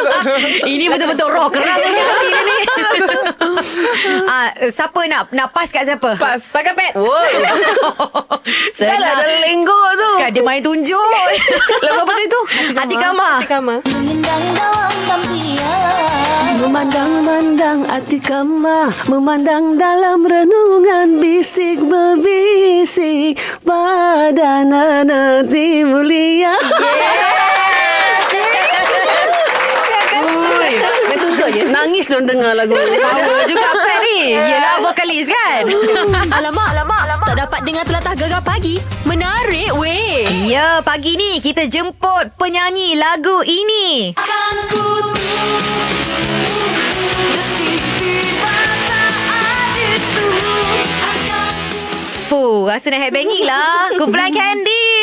Ini 0.72 0.88
betul-betul 0.88 1.28
rock 1.28 1.52
keras 1.52 1.76
punya 1.76 2.02
hati 2.02 2.28
dia 2.30 2.40
ni. 2.40 2.56
ah, 4.24 4.48
siapa 4.64 5.00
nak 5.04 5.28
nak 5.30 5.52
pas 5.52 5.68
kat 5.68 5.84
siapa? 5.84 6.16
Pas. 6.16 6.40
Pakai 6.40 6.72
pet. 6.72 6.92
Oh 6.96 7.20
Dah 8.72 8.96
lah 8.96 9.12
Ada 9.20 9.36
lenggok 9.44 9.88
tu 9.92 10.10
Kan 10.16 10.30
dia 10.32 10.40
main 10.40 10.64
tunjuk. 10.64 11.12
Lagu 11.84 12.00
apa 12.00 12.12
tu 12.24 12.40
Hati 12.72 12.96
kamar. 12.96 13.36
Kama. 13.44 13.74
Memandang-mandang 16.60 17.84
hati 17.84 18.16
kama 18.16 18.88
Memandang 19.04 19.76
dalam 19.76 20.22
renungan 20.22 21.16
Bisik 21.16 21.80
berbisik 21.80 23.36
Pada 23.64 24.60
nanti 24.62 25.80
mulia 25.82 26.52
Ui, 30.20 30.72
Main 31.08 31.18
tunjuk 31.18 31.48
je 31.50 31.59
Nangis 31.70 32.10
dong 32.10 32.26
dengar 32.26 32.50
lagu 32.58 32.74
Power 32.74 33.46
juga 33.46 33.68
Pat 33.78 34.02
ni? 34.02 34.34
Yelah 34.34 34.82
vokalis 34.82 35.30
kan? 35.30 35.62
Alamak, 36.42 36.68
alamak, 36.74 37.00
alamak. 37.06 37.26
Tak 37.30 37.36
dapat 37.46 37.60
dengar 37.62 37.84
telatah 37.86 38.14
gegar 38.18 38.42
pagi. 38.42 38.82
Menarik 39.06 39.70
weh. 39.78 40.26
Ya 40.50 40.82
pagi 40.82 41.14
ni 41.14 41.38
Kita 41.38 41.70
jemput 41.70 42.34
penyanyi 42.34 42.98
lagu 42.98 43.46
ini. 43.46 44.18
Fuh, 52.26 52.66
rasa 52.66 52.90
nak 52.90 53.02
headbanging 53.02 53.46
lah. 53.46 53.94
Kumpulan 53.94 54.30
Candy. 54.34 54.99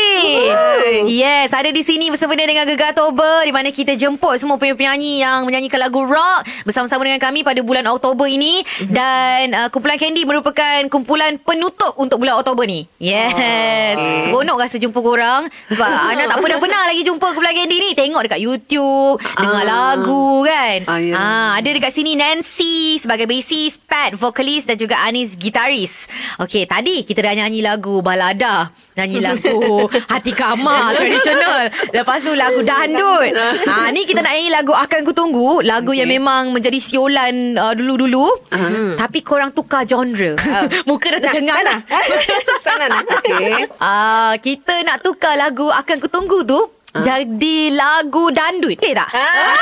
Yes, 1.07 1.53
ada 1.53 1.69
di 1.69 1.83
sini 1.85 2.09
bersama 2.09 2.33
dengan 2.33 2.65
Gegar 2.65 2.95
Toba 2.95 3.43
di 3.45 3.51
mana 3.53 3.69
kita 3.69 3.93
jemput 3.93 4.39
semua 4.39 4.57
penyanyi 4.57 5.21
yang 5.21 5.45
menyanyikan 5.45 5.81
lagu 5.81 6.03
rock 6.03 6.47
bersama-sama 6.63 7.03
dengan 7.05 7.21
kami 7.21 7.43
pada 7.43 7.59
bulan 7.61 7.85
Oktober 7.87 8.25
ini 8.25 8.63
dan 8.89 9.53
uh, 9.53 9.67
kumpulan 9.69 9.99
Candy 9.99 10.23
merupakan 10.23 10.87
kumpulan 10.89 11.37
penutup 11.41 11.93
untuk 11.99 12.21
bulan 12.23 12.39
Oktober 12.39 12.65
ni. 12.65 12.89
Yes. 12.97 14.25
Seronok 14.25 14.57
rasa 14.57 14.79
jumpa 14.81 14.99
korang 14.99 15.49
sebab 15.69 15.89
Ana 16.13 16.29
tak 16.29 16.39
pernah 16.41 16.59
pernah 16.59 16.81
lagi 16.89 17.01
jumpa 17.05 17.25
kumpulan 17.35 17.53
Candy 17.53 17.77
ni. 17.77 17.89
Tengok 17.93 18.21
dekat 18.25 18.39
YouTube, 18.41 19.17
dengar 19.37 19.63
lagu 19.65 20.45
kan. 20.45 20.77
Ah, 20.87 20.99
ya. 21.01 21.13
Ah, 21.13 21.49
ada 21.59 21.69
dekat 21.69 21.91
sini 21.93 22.17
Nancy 22.17 23.01
sebagai 23.01 23.27
bassist, 23.29 23.83
Pat 23.85 24.15
vokalis 24.17 24.65
dan 24.65 24.79
juga 24.79 24.99
Anis 25.03 25.35
gitaris. 25.35 26.09
Okey, 26.41 26.65
tadi 26.65 27.03
kita 27.03 27.23
dah 27.23 27.33
nyanyi 27.33 27.61
lagu 27.61 27.99
balada, 28.01 28.71
nyanyi 28.97 29.21
lagu 29.21 29.85
hati 30.09 30.33
kamar 30.33 30.91
tradisional. 30.97 31.69
Lepas 31.93 32.25
tu 32.25 32.33
lagu 32.33 32.65
dandut. 32.65 33.29
Ha 33.69 33.93
ni 33.93 34.03
kita 34.09 34.25
nak 34.25 34.33
nyanyi 34.33 34.49
lagu 34.49 34.73
akan 34.73 34.99
ku 35.05 35.13
tunggu, 35.13 35.61
lagu 35.61 35.93
okay. 35.93 36.01
yang 36.01 36.09
memang 36.09 36.49
menjadi 36.49 36.81
siolan 36.81 37.53
uh, 37.53 37.77
dulu-dulu. 37.77 38.25
Uh-huh. 38.49 38.97
Tapi 38.97 39.21
korang 39.21 39.53
tukar 39.53 39.85
genre. 39.85 40.33
Muka 40.89 41.07
dah 41.13 41.19
tercengang 41.21 41.61
dah. 41.61 41.79
Sana 42.65 42.89
nak. 42.89 43.05
Okay 43.21 43.69
Ah, 43.77 44.33
kita 44.41 44.81
nak 44.81 45.05
tukar 45.05 45.37
lagu 45.37 45.69
akan 45.69 45.95
ku 46.01 46.09
tunggu 46.09 46.41
tu 46.41 46.57
jadi 46.97 47.77
lagu 47.77 48.33
dandut. 48.33 48.73
Eh 48.81 48.93
tak? 48.97 49.09
Ah, 49.13 49.53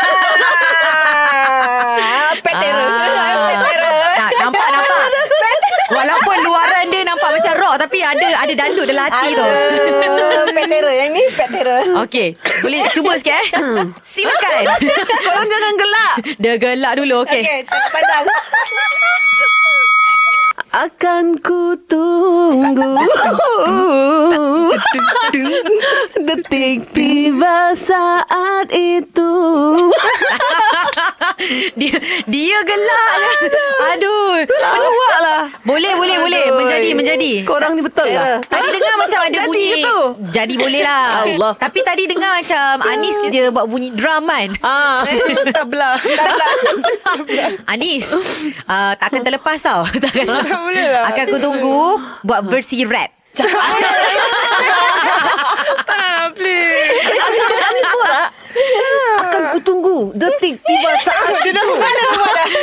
terror. 2.56 2.88
Ah. 2.88 3.44
Pet 3.44 3.58
terror. 3.60 4.14
Nak, 4.16 4.32
nampak 4.40 4.68
nampak. 4.72 5.06
Walaupun 5.86 6.38
luaran 6.42 6.86
dia 6.90 7.06
nampak 7.06 7.30
macam 7.38 7.54
rock 7.62 7.76
Tapi 7.96 8.04
ada 8.12 8.28
ada 8.44 8.54
dandut 8.60 8.84
dalam 8.92 9.08
hati 9.08 9.40
tu. 9.40 9.46
Pet 10.52 10.68
terror. 10.68 10.92
Yang 10.92 11.10
ni 11.16 11.24
pet 11.32 11.48
terror. 11.48 11.84
Okey, 12.04 12.28
boleh 12.60 12.92
cuba 12.92 13.16
sikit 13.16 13.40
eh. 13.40 13.48
Silakan. 14.04 14.64
Korang 15.24 15.48
jangan 15.48 15.74
gelak. 15.80 16.14
Dia 16.36 16.54
gelak 16.60 16.94
dulu, 17.00 17.24
okey. 17.24 17.40
Okey, 17.40 17.58
okay, 17.64 17.88
pandang. 17.96 18.28
Akan 20.76 21.40
ku 21.40 21.80
tunggu 21.88 23.00
Detik 26.18 26.92
tiba 26.92 27.72
saat 27.72 28.68
itu 28.70 29.32
dia 31.80 31.96
dia 32.28 32.58
gelak. 32.64 33.12
Aduh. 33.96 34.44
Lawak 34.46 35.18
lah 35.22 35.44
Boleh, 35.64 35.94
boleh, 35.96 36.18
boleh. 36.20 36.44
Menjadi, 36.54 36.90
menjadi. 36.92 37.32
Korang 37.44 37.76
ni 37.76 37.82
betul 37.82 38.08
lah 38.08 38.40
Tadi 38.42 38.68
dengar 38.70 38.96
macam 38.98 39.20
ada 39.22 39.40
bunyi 39.44 39.70
tu? 39.80 39.98
Jadi 40.32 40.54
boleh 40.56 40.82
lah 40.82 41.24
Allah. 41.24 41.52
Tapi 41.56 41.80
tadi 41.82 42.04
dengar 42.06 42.36
macam 42.36 42.76
Anis 42.84 43.16
je 43.30 43.48
buat 43.50 43.66
bunyi 43.68 43.90
drum 43.92 44.26
kan 44.26 44.50
Ah, 44.60 45.04
tabla. 45.56 46.00
Tabla. 46.00 46.48
Anis 47.66 48.12
uh, 48.12 48.94
Takkan 48.96 49.24
terlepas 49.24 49.60
tau 49.62 49.84
Takkan 49.88 50.26
boleh 50.66 50.86
lah. 50.90 51.04
Akan 51.08 51.24
aku 51.28 51.38
tunggu 51.38 51.80
Buat 52.22 52.42
versi 52.46 52.82
rap. 52.84 53.12
Tak 55.86 55.98
nak 55.98 56.32
please. 56.34 57.04
Akan 59.20 59.42
ku 59.52 59.60
tunggu 59.62 59.98
detik 60.16 60.56
tiba 60.58 60.92
saat. 61.04 61.44
Itu. 61.44 61.60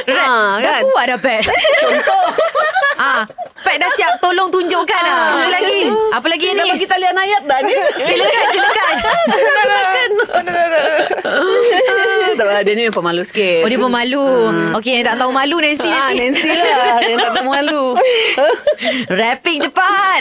Rap 0.09 0.27
Ah, 0.27 0.57
Dah. 0.59 0.81
Kan? 0.81 0.83
buat 0.89 1.05
dah 1.07 1.19
Pat. 1.21 1.43
Contoh. 1.79 2.25
Ah, 2.97 3.23
Pat 3.61 3.77
dah 3.77 3.91
siap 3.95 4.17
Tolong 4.19 4.49
tunjukkan 4.49 5.03
lah. 5.03 5.37
Apa 5.37 5.51
lagi? 5.53 5.81
Apa 6.11 6.27
lagi 6.27 6.47
Dah 6.49 6.65
Anis 6.65 6.73
bagi 6.73 6.89
talian 6.89 7.17
ayat 7.17 7.43
dah 7.45 7.59
ni. 7.63 7.75
Silakan 8.01 8.47
silakan 8.51 8.97
Tak? 12.33 12.45
Apa, 12.45 12.65
dia 12.65 12.73
ni 12.73 12.83
memang 12.83 12.97
pemalu 12.97 13.23
sikit. 13.23 13.61
Oh 13.61 13.69
dia 13.69 13.77
pemalu. 13.79 14.25
Okey 14.75 14.93
yang 14.95 15.07
tak 15.07 15.17
tahu 15.17 15.31
malu 15.31 15.57
Nancy 15.59 15.85
Ah, 15.87 16.09
Nancy. 16.11 16.49
Lah. 16.49 16.97
Yang 17.03 17.19
tak 17.21 17.33
tahu 17.35 17.47
malu. 17.47 17.85
Rapping 19.21 19.59
cepat. 19.61 20.21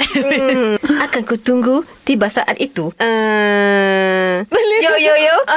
Akan 1.00 1.21
ku 1.24 1.36
tunggu 1.36 1.82
tiba 2.02 2.28
saat 2.28 2.58
itu. 2.58 2.91
Uh, 2.97 4.43
Yo 4.82 4.93
yo 4.97 5.13
yo. 5.15 5.36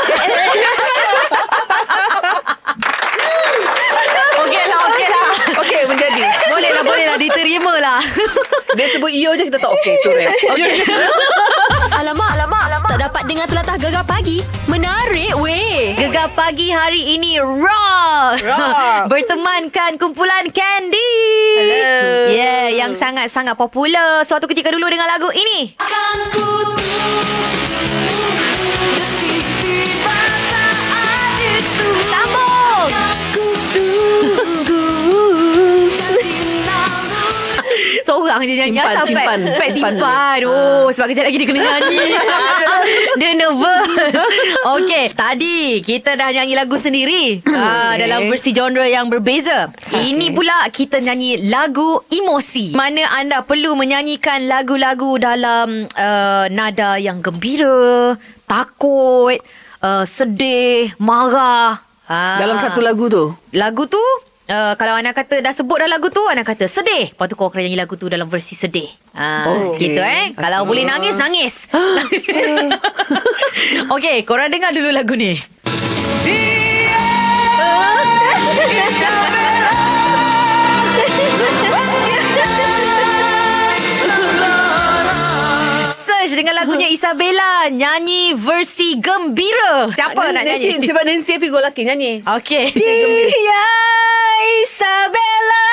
Okey 4.36 4.62
lah 4.62 4.80
okey 4.86 5.06
lah. 5.08 5.26
Okey 5.58 5.80
menjadi. 5.86 6.22
Boleh 6.46 6.70
lah 6.70 6.82
boleh 6.82 7.04
lah. 7.06 7.16
Diterima 7.16 7.74
lah. 7.78 7.98
Dia 8.74 8.86
sebut 8.90 9.06
iyo 9.06 9.30
je 9.32 9.46
Kita 9.46 9.56
tak 9.56 9.70
okey 9.72 9.94
tu 10.02 10.10
rap 10.10 10.30
Alamak, 11.94 12.30
alamak, 12.34 12.62
alamak. 12.66 12.90
Tak 12.90 13.00
dapat 13.06 13.22
dengar 13.30 13.46
telatah 13.46 13.76
gegar 13.78 14.02
pagi. 14.02 14.42
Menarik 14.66 15.38
weh. 15.38 15.94
Gegar 15.94 16.26
pagi 16.34 16.74
hari 16.74 17.14
ini 17.14 17.38
Raw, 17.38 18.34
Raw. 18.34 19.06
Bertemankan 19.10 19.94
kumpulan 19.94 20.50
Candy 20.50 21.14
Hello. 21.54 22.34
Yeah 22.34 22.66
Yang 22.74 22.98
sangat-sangat 22.98 23.54
popular 23.54 24.26
Suatu 24.26 24.50
ketika 24.50 24.74
dulu 24.74 24.90
dengan 24.90 25.06
lagu 25.06 25.30
ini 25.30 25.74
Sambung 25.78 26.74
Seorang 38.04 38.44
je 38.44 38.52
nyanyi. 38.52 38.76
Simpan, 38.76 38.92
Asal 38.92 39.04
simpan. 39.08 39.38
Pet, 39.56 39.70
Simpan. 39.72 39.92
simpan. 39.96 40.38
Oh 40.44 40.86
sebab 40.92 41.06
kejap 41.08 41.24
lagi 41.24 41.36
dia 41.40 41.48
kena 41.48 41.60
nyanyi. 41.64 41.98
Dia 43.20 43.32
nervous. 43.32 43.88
Okay 44.76 45.08
Tadi 45.08 45.80
Kita 45.80 46.12
dah 46.12 46.28
nyanyi 46.28 46.52
lagu 46.52 46.76
sendiri. 46.76 47.40
Ah, 47.48 47.96
Dalam 47.96 48.28
versi 48.28 48.52
genre 48.52 48.84
yang 48.84 49.08
berbeza. 49.08 49.72
Ini 49.88 50.36
pula 50.36 50.68
Kita 50.68 51.00
nyanyi 51.00 51.48
lagu 51.48 52.04
emosi. 52.12 52.76
Mana 52.76 53.08
anda 53.16 53.40
perlu 53.40 53.72
menyanyikan 53.72 54.44
lagu-lagu 54.44 55.16
Dalam 55.16 55.88
uh, 55.88 56.44
Nada 56.52 57.00
yang 57.00 57.24
gembira 57.24 58.12
Takut 58.44 59.40
uh, 59.80 60.04
Sedih 60.04 60.92
Marah? 61.00 61.80
Ah. 62.04 62.36
Dalam 62.36 62.60
satu 62.60 62.84
lagu 62.84 63.08
tu? 63.08 63.32
Lagu 63.56 63.88
tu 63.88 64.02
Uh, 64.44 64.76
kalau 64.76 64.92
anak 64.92 65.16
kata 65.16 65.40
dah 65.40 65.56
sebut 65.56 65.80
dah 65.80 65.88
lagu 65.88 66.12
tu 66.12 66.20
anak 66.28 66.44
kata 66.44 66.68
sedih. 66.68 67.16
Lepas 67.16 67.32
tu 67.32 67.34
kau 67.34 67.48
kena 67.48 67.64
nyanyi 67.64 67.80
lagu 67.80 67.96
tu 67.96 68.12
dalam 68.12 68.28
versi 68.28 68.52
sedih. 68.52 68.84
Ha, 69.16 69.48
Oh, 69.48 69.72
okay. 69.72 69.88
gitu 69.88 70.04
eh. 70.04 70.36
Kalau 70.36 70.68
boleh 70.68 70.84
nangis 70.84 71.16
nangis. 71.16 71.64
Okey 73.96 74.20
korang 74.28 74.52
dengar 74.52 74.76
dulu 74.76 74.92
lagu 74.92 75.16
ni 75.16 75.32
Search 86.24 86.40
dengan 86.40 86.56
lagunya 86.56 86.88
Isabella 86.88 87.68
Nyanyi 87.68 88.32
versi 88.32 88.96
gembira 88.96 89.92
Siapa 89.92 90.32
nak 90.32 90.40
Nancy, 90.48 90.72
nyanyi? 90.72 90.88
Sebab 90.88 91.02
Nancy 91.04 91.36
Figo 91.36 91.60
lelaki 91.60 91.84
nyanyi 91.84 92.24
Okey 92.24 92.72
Dia 92.72 93.68
Isabella 94.64 95.68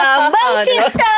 Lambang 0.00 0.64
cinta 0.64 1.16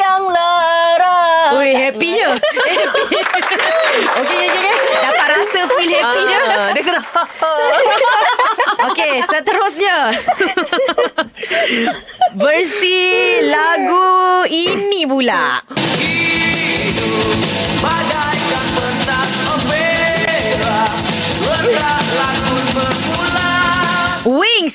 yang 0.00 0.24
lara 0.24 1.20
Oi, 1.60 1.76
happynya. 1.76 2.40
Happy. 2.40 3.20
Okey, 4.24 4.40
okey, 4.40 4.44
okey. 4.48 4.74
Dapat 4.96 5.28
rasa 5.36 5.60
feel 5.68 5.92
happy 5.92 6.20
dia. 6.24 6.40
Ah, 6.42 6.68
Dia 6.72 6.82
kena 6.84 7.00
Okey, 8.88 9.12
seterusnya. 9.24 9.96
Versi 12.34 12.98
lagu 13.46 14.08
ini 14.48 15.04
pula. 15.04 15.60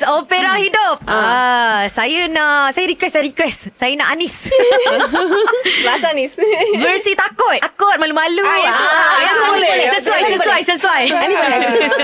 Opera. 0.08 0.71
Ah, 1.12 1.84
saya 1.92 2.32
nak 2.32 2.72
saya 2.72 2.88
request 2.88 3.12
saya 3.12 3.24
request. 3.28 3.60
Saya 3.76 4.00
nak 4.00 4.16
Anis. 4.16 4.48
Rasa 5.88 6.16
ni 6.16 6.24
Versi 6.80 7.12
takut. 7.14 7.60
Takut 7.60 8.00
malu-malu. 8.00 8.40
Ah, 8.42 8.58
ya. 8.58 8.72
Ah, 8.72 9.20
Itu 9.20 9.36
ya, 9.36 9.44
boleh. 9.46 9.76
Sesuai, 9.92 10.22
Ini 10.22 10.32
sesuai, 10.40 10.62
sesuai. 10.64 11.04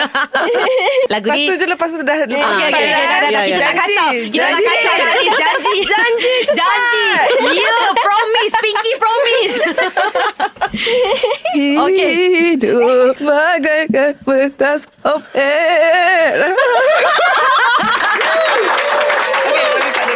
Lagu 1.14 1.28
ni 1.32 1.48
Satu 1.48 1.56
je 1.56 1.66
lepas 1.66 1.88
tu 1.88 2.04
dah 2.04 2.18
Okey, 2.20 2.36
okey. 2.36 2.84
Ya, 2.84 3.42
Kita 3.48 3.56
ya. 3.56 3.64
nak 3.64 3.76
kacau. 3.80 4.10
Kita 4.28 4.44
nak 4.44 4.52
Janji. 4.52 4.68
kacau 4.68 4.94
dah, 4.94 5.08
Anis. 5.08 5.34
Janji. 5.42 5.76
Janji, 5.88 6.36
cepat. 6.44 6.60
Janji. 6.60 7.08
Ya, 7.56 7.76
promise. 7.96 8.54
Pinky 8.60 8.92
promise. 9.00 9.56
Okey. 11.80 12.12
Hidup 12.60 13.16
bagaikan 13.24 14.12
pentas 14.20 14.82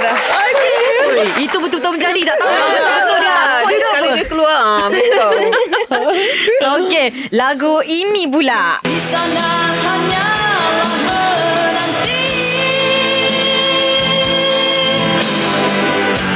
opera. 0.02 0.14
Oi, 1.12 1.46
itu 1.46 1.58
betul-betul 1.60 1.92
menjadi 1.94 2.22
tak 2.26 2.38
tahu. 2.40 2.50
Betul-betul 2.50 3.18
dia 3.22 3.38
Dia 3.62 3.78
sekali 3.80 4.08
dia 4.18 4.26
keluar 4.26 4.58
ah, 4.58 4.86
Betul 4.90 5.36
Okey, 6.82 7.08
lagu 7.36 7.74
ini 7.86 8.24
pula. 8.32 8.82
Di 8.82 9.00
sana 9.12 9.48
hanyalah 9.86 10.94
menanti 11.06 12.26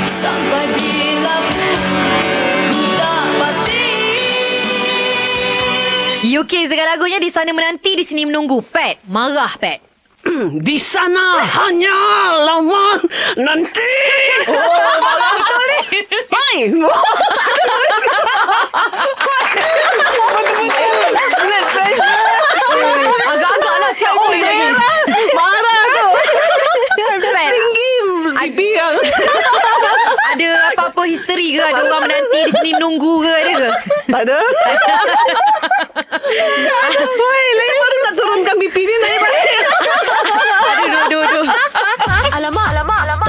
Sampai 0.06 0.64
bila 0.76 1.36
ku 2.70 2.80
tak 3.00 3.26
pasti 3.42 3.86
UK 6.26 6.54
segala 6.70 6.98
lagunya 6.98 7.20
di 7.22 7.30
sana 7.32 7.54
menanti, 7.54 7.96
di 7.96 8.04
sini 8.06 8.26
menunggu. 8.28 8.62
Pat, 8.66 9.02
marah 9.10 9.54
Pat. 9.58 9.95
Di 10.68 10.78
sana 10.82 11.40
hanya 11.42 11.98
lawan 12.42 13.00
nanti. 13.38 13.94
Oh 14.50 14.96
betul 15.00 15.62
ni. 15.70 15.80
Hai 16.34 16.58
Agak-agak 23.26 23.76
lah 23.82 23.92
siap 23.94 24.16
oi 24.18 24.40
lagi. 24.42 24.70
Marah 25.34 25.84
tu. 25.94 26.08
Tinggi 27.36 27.86
Pipi 28.56 28.72
yang 28.72 28.96
ada 30.32 30.50
apa-apa 30.72 31.12
history 31.12 31.60
ke? 31.60 31.62
Ada 31.66 31.82
orang 31.92 32.08
menanti 32.08 32.40
di 32.48 32.52
sini 32.56 32.72
menunggu 32.80 33.20
ke? 33.20 33.34
Ada 33.36 33.52
ke? 33.52 33.70
Tak 34.08 34.22
ada. 34.24 34.40
Hai 36.96 37.46
Lain 37.52 37.76
baru 37.76 37.98
nak 38.00 38.14
turunkan 38.16 38.56
pipi 38.64 38.82
ni 38.88 38.96
Naik 38.96 39.20
balik 39.20 39.75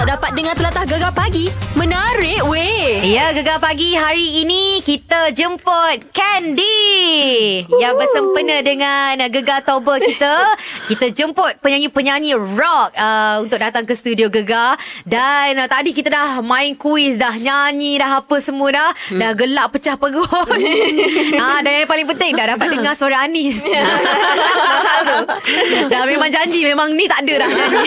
dapat 0.07 0.39
dengar 0.39 0.55
telatah 0.55 0.87
gegar 0.87 1.11
pagi 1.11 1.51
Menarik 1.75 2.47
weh 2.47 3.03
Ya, 3.03 3.35
Gegar 3.35 3.59
Pagi 3.59 3.99
hari 3.99 4.47
ini 4.47 4.79
kita 4.79 5.35
jemput 5.35 6.07
Candy 6.15 7.67
yang 7.83 7.99
bersempena 7.99 8.63
dengan 8.63 9.19
uh, 9.19 9.31
Gegar 9.31 9.63
Toba 9.67 9.99
kita. 9.99 10.55
Kita 10.91 11.11
jemput 11.11 11.59
penyanyi-penyanyi 11.59 12.39
rock 12.55 12.95
uh, 12.95 13.43
untuk 13.43 13.59
datang 13.59 13.83
ke 13.83 13.95
studio 13.99 14.31
Gegar 14.31 14.79
dan 15.03 15.59
uh, 15.59 15.67
tadi 15.67 15.91
kita 15.91 16.15
dah 16.15 16.39
main 16.43 16.79
kuis 16.79 17.19
dah 17.19 17.35
nyanyi 17.35 17.99
dah 17.99 18.23
apa 18.23 18.39
semua 18.39 18.71
dah 18.71 18.91
hmm. 18.95 19.19
dah 19.19 19.31
gelak 19.35 19.67
pecah 19.75 19.99
perut. 19.99 20.27
ah 21.43 21.59
dan 21.63 21.83
yang 21.83 21.91
paling 21.91 22.07
penting 22.07 22.39
dah 22.39 22.55
dapat 22.55 22.69
dengar 22.71 22.95
suara 22.95 23.27
Anis. 23.27 23.67
dah 25.93 26.03
memang 26.07 26.31
janji 26.31 26.63
memang 26.63 26.95
ni 26.95 27.11
tak 27.11 27.27
ada 27.27 27.47
dah 27.47 27.51
nyanyi. 27.51 27.83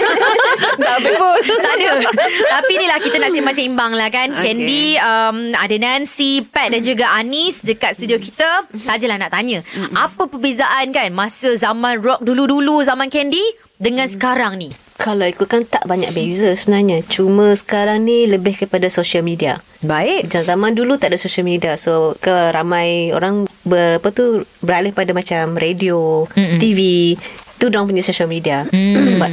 Tak 0.76 0.92
habis 1.00 1.14
pun. 1.16 1.40
tak 1.64 1.74
ada. 1.80 2.09
Tapi 2.56 2.74
ni 2.78 2.86
lah 2.90 3.00
kita 3.02 3.18
nak 3.22 3.30
seimbang-seimbang 3.34 3.92
lah 3.96 4.10
kan. 4.10 4.28
Okay. 4.34 4.44
Candy, 4.52 4.86
um, 5.00 5.38
ada 5.54 5.76
Nancy, 5.78 6.44
Pat 6.46 6.74
dan 6.74 6.82
juga 6.82 7.14
Anis 7.16 7.62
dekat 7.62 7.96
studio 7.96 8.18
kita. 8.18 8.66
Sajalah 8.76 9.18
nak 9.20 9.32
tanya. 9.34 9.62
Apa 9.94 10.28
perbezaan 10.28 10.92
kan 10.92 11.10
masa 11.14 11.54
zaman 11.56 12.02
rock 12.02 12.22
dulu-dulu 12.26 12.82
zaman 12.82 13.08
Candy 13.08 13.42
dengan 13.80 14.06
sekarang 14.06 14.60
ni? 14.60 14.70
Kalau 15.00 15.24
ikutkan 15.24 15.64
tak 15.64 15.88
banyak 15.88 16.12
beza 16.12 16.52
sebenarnya. 16.52 17.00
Cuma 17.08 17.56
sekarang 17.56 18.04
ni 18.04 18.28
lebih 18.28 18.60
kepada 18.60 18.92
social 18.92 19.24
media. 19.24 19.64
Baik. 19.80 20.28
Macam 20.28 20.44
zaman 20.44 20.72
dulu 20.76 21.00
tak 21.00 21.16
ada 21.16 21.20
social 21.20 21.48
media. 21.48 21.80
So 21.80 22.20
ke 22.20 22.52
ramai 22.52 23.16
orang 23.16 23.48
ber, 23.64 24.04
apa 24.04 24.12
tu 24.12 24.44
beralih 24.60 24.92
pada 24.92 25.16
macam 25.16 25.56
radio, 25.56 26.28
Mm-mm. 26.36 26.60
TV. 26.60 27.16
Tu 27.56 27.72
orang 27.72 27.88
punya 27.88 28.04
social 28.04 28.28
media. 28.28 28.68
Mm. 28.68 29.16
But, 29.24 29.32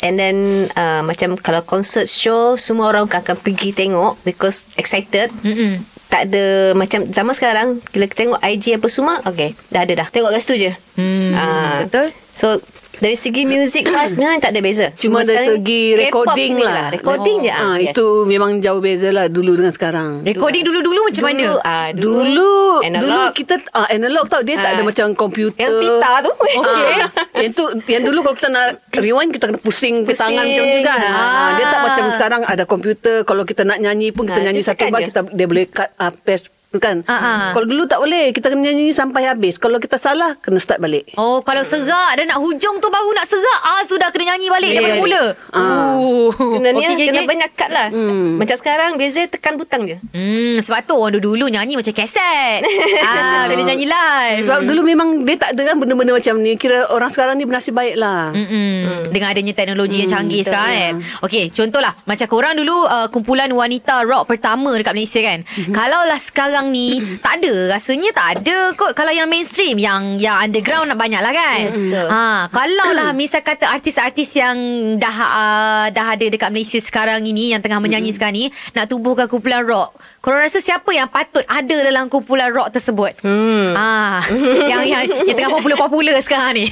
and 0.00 0.16
then 0.16 0.36
uh, 0.74 1.00
macam 1.00 1.36
kalau 1.36 1.60
concert 1.62 2.08
show 2.08 2.56
semua 2.56 2.90
orang 2.90 3.06
akan 3.08 3.36
pergi 3.36 3.72
tengok 3.72 4.20
because 4.24 4.64
excited. 4.76 5.32
Mm-mm. 5.44 5.84
Tak 6.10 6.26
ada 6.26 6.74
macam 6.74 7.06
zaman 7.06 7.30
sekarang 7.30 7.66
bila 7.94 8.10
kita 8.10 8.26
tengok 8.26 8.40
IG 8.42 8.74
apa 8.74 8.88
semua, 8.90 9.22
okay, 9.22 9.54
dah 9.70 9.86
ada 9.86 9.94
dah. 9.94 10.08
Tengok 10.10 10.34
kat 10.34 10.42
situ 10.42 10.54
je. 10.58 10.72
Hmm, 10.98 11.30
Ah, 11.38 11.86
betul. 11.86 12.10
So 12.34 12.58
dari 13.00 13.16
segi 13.16 13.42
music 13.42 13.88
wise 13.90 14.12
sebenarnya 14.12 14.38
tak 14.40 14.52
ada 14.52 14.60
beza. 14.60 14.86
Cuma 14.94 15.20
dari 15.20 15.34
sekarang 15.34 15.56
segi 15.56 15.82
recording 15.98 16.52
sini 16.52 16.62
lah. 16.62 16.86
Recording 16.90 17.36
je. 17.40 17.50
Ah, 17.50 17.60
ah, 17.62 17.76
yes. 17.76 17.90
Itu 17.90 18.06
memang 18.24 18.60
jauh 18.60 18.78
beza 18.78 19.08
lah 19.08 19.26
dulu 19.26 19.56
dengan 19.56 19.72
sekarang. 19.72 20.10
Recording 20.22 20.62
dulu-dulu 20.62 21.00
macam 21.02 21.24
mana? 21.24 21.40
Dulu, 21.42 21.56
ah, 21.62 21.88
dulu, 21.90 22.18
Dulu 22.20 22.50
analog. 22.82 23.02
Dulu 23.02 23.22
kita 23.32 23.54
uh, 23.72 23.88
analog 23.88 24.24
tau 24.26 24.40
Dia 24.40 24.56
tak 24.56 24.66
Ah. 24.66 24.74
ada 24.74 24.82
macam 24.82 25.06
komputer 25.12 25.56
Yang 25.62 25.80
pita 25.80 26.12
tu. 26.20 26.32
Okay 26.36 26.94
Yang 27.36 27.52
tu 27.52 27.64
Yang 27.86 28.02
dulu 28.06 28.18
kalau 28.22 28.36
kita 28.36 28.48
nak 28.48 28.66
Rewind 28.92 29.30
kita 29.30 29.44
kena 29.46 29.58
pusing, 29.58 30.04
pusing. 30.04 30.20
tangan 30.20 30.44
macam 30.44 30.64
tu 30.66 30.78
kan 30.82 30.98
Ah. 31.00 31.10
ah. 31.10 31.48
Dia 31.54 31.64
tak 31.66 31.80
macam 31.82 32.04
sekarang 32.10 32.40
Ada 32.44 32.62
komputer 32.64 33.16
Kalau 33.22 33.42
kita 33.42 33.62
nak 33.62 33.78
nyanyi 33.78 34.10
pun 34.10 34.24
Kita 34.24 34.38
Ah, 34.38 34.44
nyanyi 34.44 34.60
dia 34.60 34.68
satu 34.68 34.84
bar 34.86 35.00
je. 35.00 35.08
kita, 35.08 35.20
Dia 35.26 35.46
boleh 35.46 35.64
cut 35.66 35.88
uh, 35.96 36.12
paste 36.14 36.52
kan 36.78 37.02
ah. 37.04 37.50
Kalau 37.50 37.66
dulu 37.66 37.82
tak 37.82 37.98
boleh 37.98 38.30
Kita 38.30 38.46
kena 38.46 38.70
nyanyi 38.70 38.90
sampai 38.90 39.26
habis 39.26 39.58
Kalau 39.58 39.82
kita 39.82 39.98
salah 39.98 40.38
Kena 40.38 40.62
start 40.62 40.78
balik 40.78 41.10
Oh, 41.18 41.42
kalau 41.42 41.60
serak 41.60 42.14
dan 42.14 42.28
nak 42.28 42.38
hujung 42.38 42.78
tu 42.78 42.86
baru 42.86 43.10
nak 43.10 43.24
serak. 43.24 43.60
Ah, 43.60 43.82
sudah 43.82 44.08
kena 44.10 44.34
nyanyi 44.34 44.46
balik 44.46 44.68
Yes. 44.68 44.76
daripada 44.76 44.96
mula. 44.98 45.22
Ah. 45.50 45.96
Oh. 45.96 46.28
Kena 46.30 46.68
ni 46.70 46.78
Okey, 46.78 46.84
okay, 46.84 46.94
okey, 46.94 47.06
kena 47.08 47.20
okey. 47.20 47.30
banyak 47.30 47.50
cut 47.54 47.70
lah. 47.70 47.86
Hmm. 47.88 48.36
Macam 48.36 48.56
sekarang 48.56 48.90
beza 48.94 49.22
tekan 49.26 49.54
butang 49.56 49.82
je. 49.82 49.96
Hmm, 50.12 50.60
sebab 50.60 50.84
tu 50.84 50.94
orang 50.94 51.16
dulu 51.16 51.48
nyanyi 51.48 51.74
macam 51.74 51.90
kaset. 51.90 52.60
ah, 53.08 53.48
bila 53.48 53.62
nyanyi 53.64 53.86
live. 53.86 54.42
Sebab 54.44 54.60
dulu 54.64 54.80
memang 54.84 55.08
Dia 55.22 55.36
tak 55.36 55.56
ada 55.56 55.62
kan 55.64 55.76
benda-benda 55.76 56.12
macam 56.12 56.34
ni 56.38 56.52
Kira 56.54 56.86
orang 56.90 57.08
sekarang 57.08 57.34
ni 57.34 57.44
Bernasib 57.44 57.72
baik 57.72 57.96
lah 57.96 58.30
Mm-mm. 58.30 59.08
Dengan 59.08 59.28
adanya 59.30 59.52
teknologi 59.52 60.04
yang 60.04 60.10
canggih 60.12 60.42
betul. 60.42 60.48
sekarang 60.52 60.74
kan. 60.76 60.94
Okey, 61.24 61.44
contohlah 61.50 61.92
macam 62.04 62.26
korang 62.26 62.54
dulu 62.54 62.76
uh, 62.84 63.08
kumpulan 63.08 63.48
wanita 63.48 64.04
rock 64.04 64.28
pertama 64.28 64.70
dekat 64.72 64.92
Malaysia 64.92 65.20
kan. 65.20 65.40
Kalau 65.70 66.04
lah 66.04 66.20
sekarang 66.20 66.59
ni 66.68 67.00
tak 67.24 67.40
ada, 67.40 67.72
rasanya 67.72 68.12
tak 68.12 68.28
ada 68.40 68.76
kot 68.76 68.92
kalau 68.92 69.08
yang 69.08 69.24
mainstream 69.24 69.80
yang 69.80 70.20
yang 70.20 70.36
underground 70.36 70.92
nak 70.92 71.00
banyak 71.00 71.20
lah 71.24 71.32
kan. 71.32 71.64
Yes, 71.64 71.80
betul. 71.80 72.06
ha, 72.12 72.50
kalau 72.52 72.88
lah 72.92 73.10
misal 73.16 73.40
kata 73.40 73.64
artis-artis 73.72 74.36
yang 74.36 74.56
dah 75.00 75.16
uh, 75.16 75.86
dah 75.88 76.06
ada 76.12 76.26
dekat 76.28 76.52
Malaysia 76.52 76.76
sekarang 76.76 77.24
ini 77.24 77.56
yang 77.56 77.64
tengah 77.64 77.80
menyanyi 77.80 78.12
sekarang 78.12 78.36
ni 78.36 78.44
nak 78.76 78.92
tubuhkan 78.92 79.24
kumpulan 79.30 79.64
rock. 79.64 79.96
Korang 80.20 80.44
rasa 80.44 80.60
siapa 80.60 80.92
yang 80.92 81.08
patut 81.08 81.46
ada 81.48 81.76
dalam 81.80 82.12
kumpulan 82.12 82.52
rock 82.52 82.76
tersebut? 82.76 83.16
Hmm. 83.24 83.72
Ha, 83.72 84.20
yang 84.76 84.84
yang 84.84 85.02
yang 85.24 85.36
tengah 85.36 85.56
popular-popular 85.56 86.20
sekarang 86.20 86.60
ni. 86.60 86.66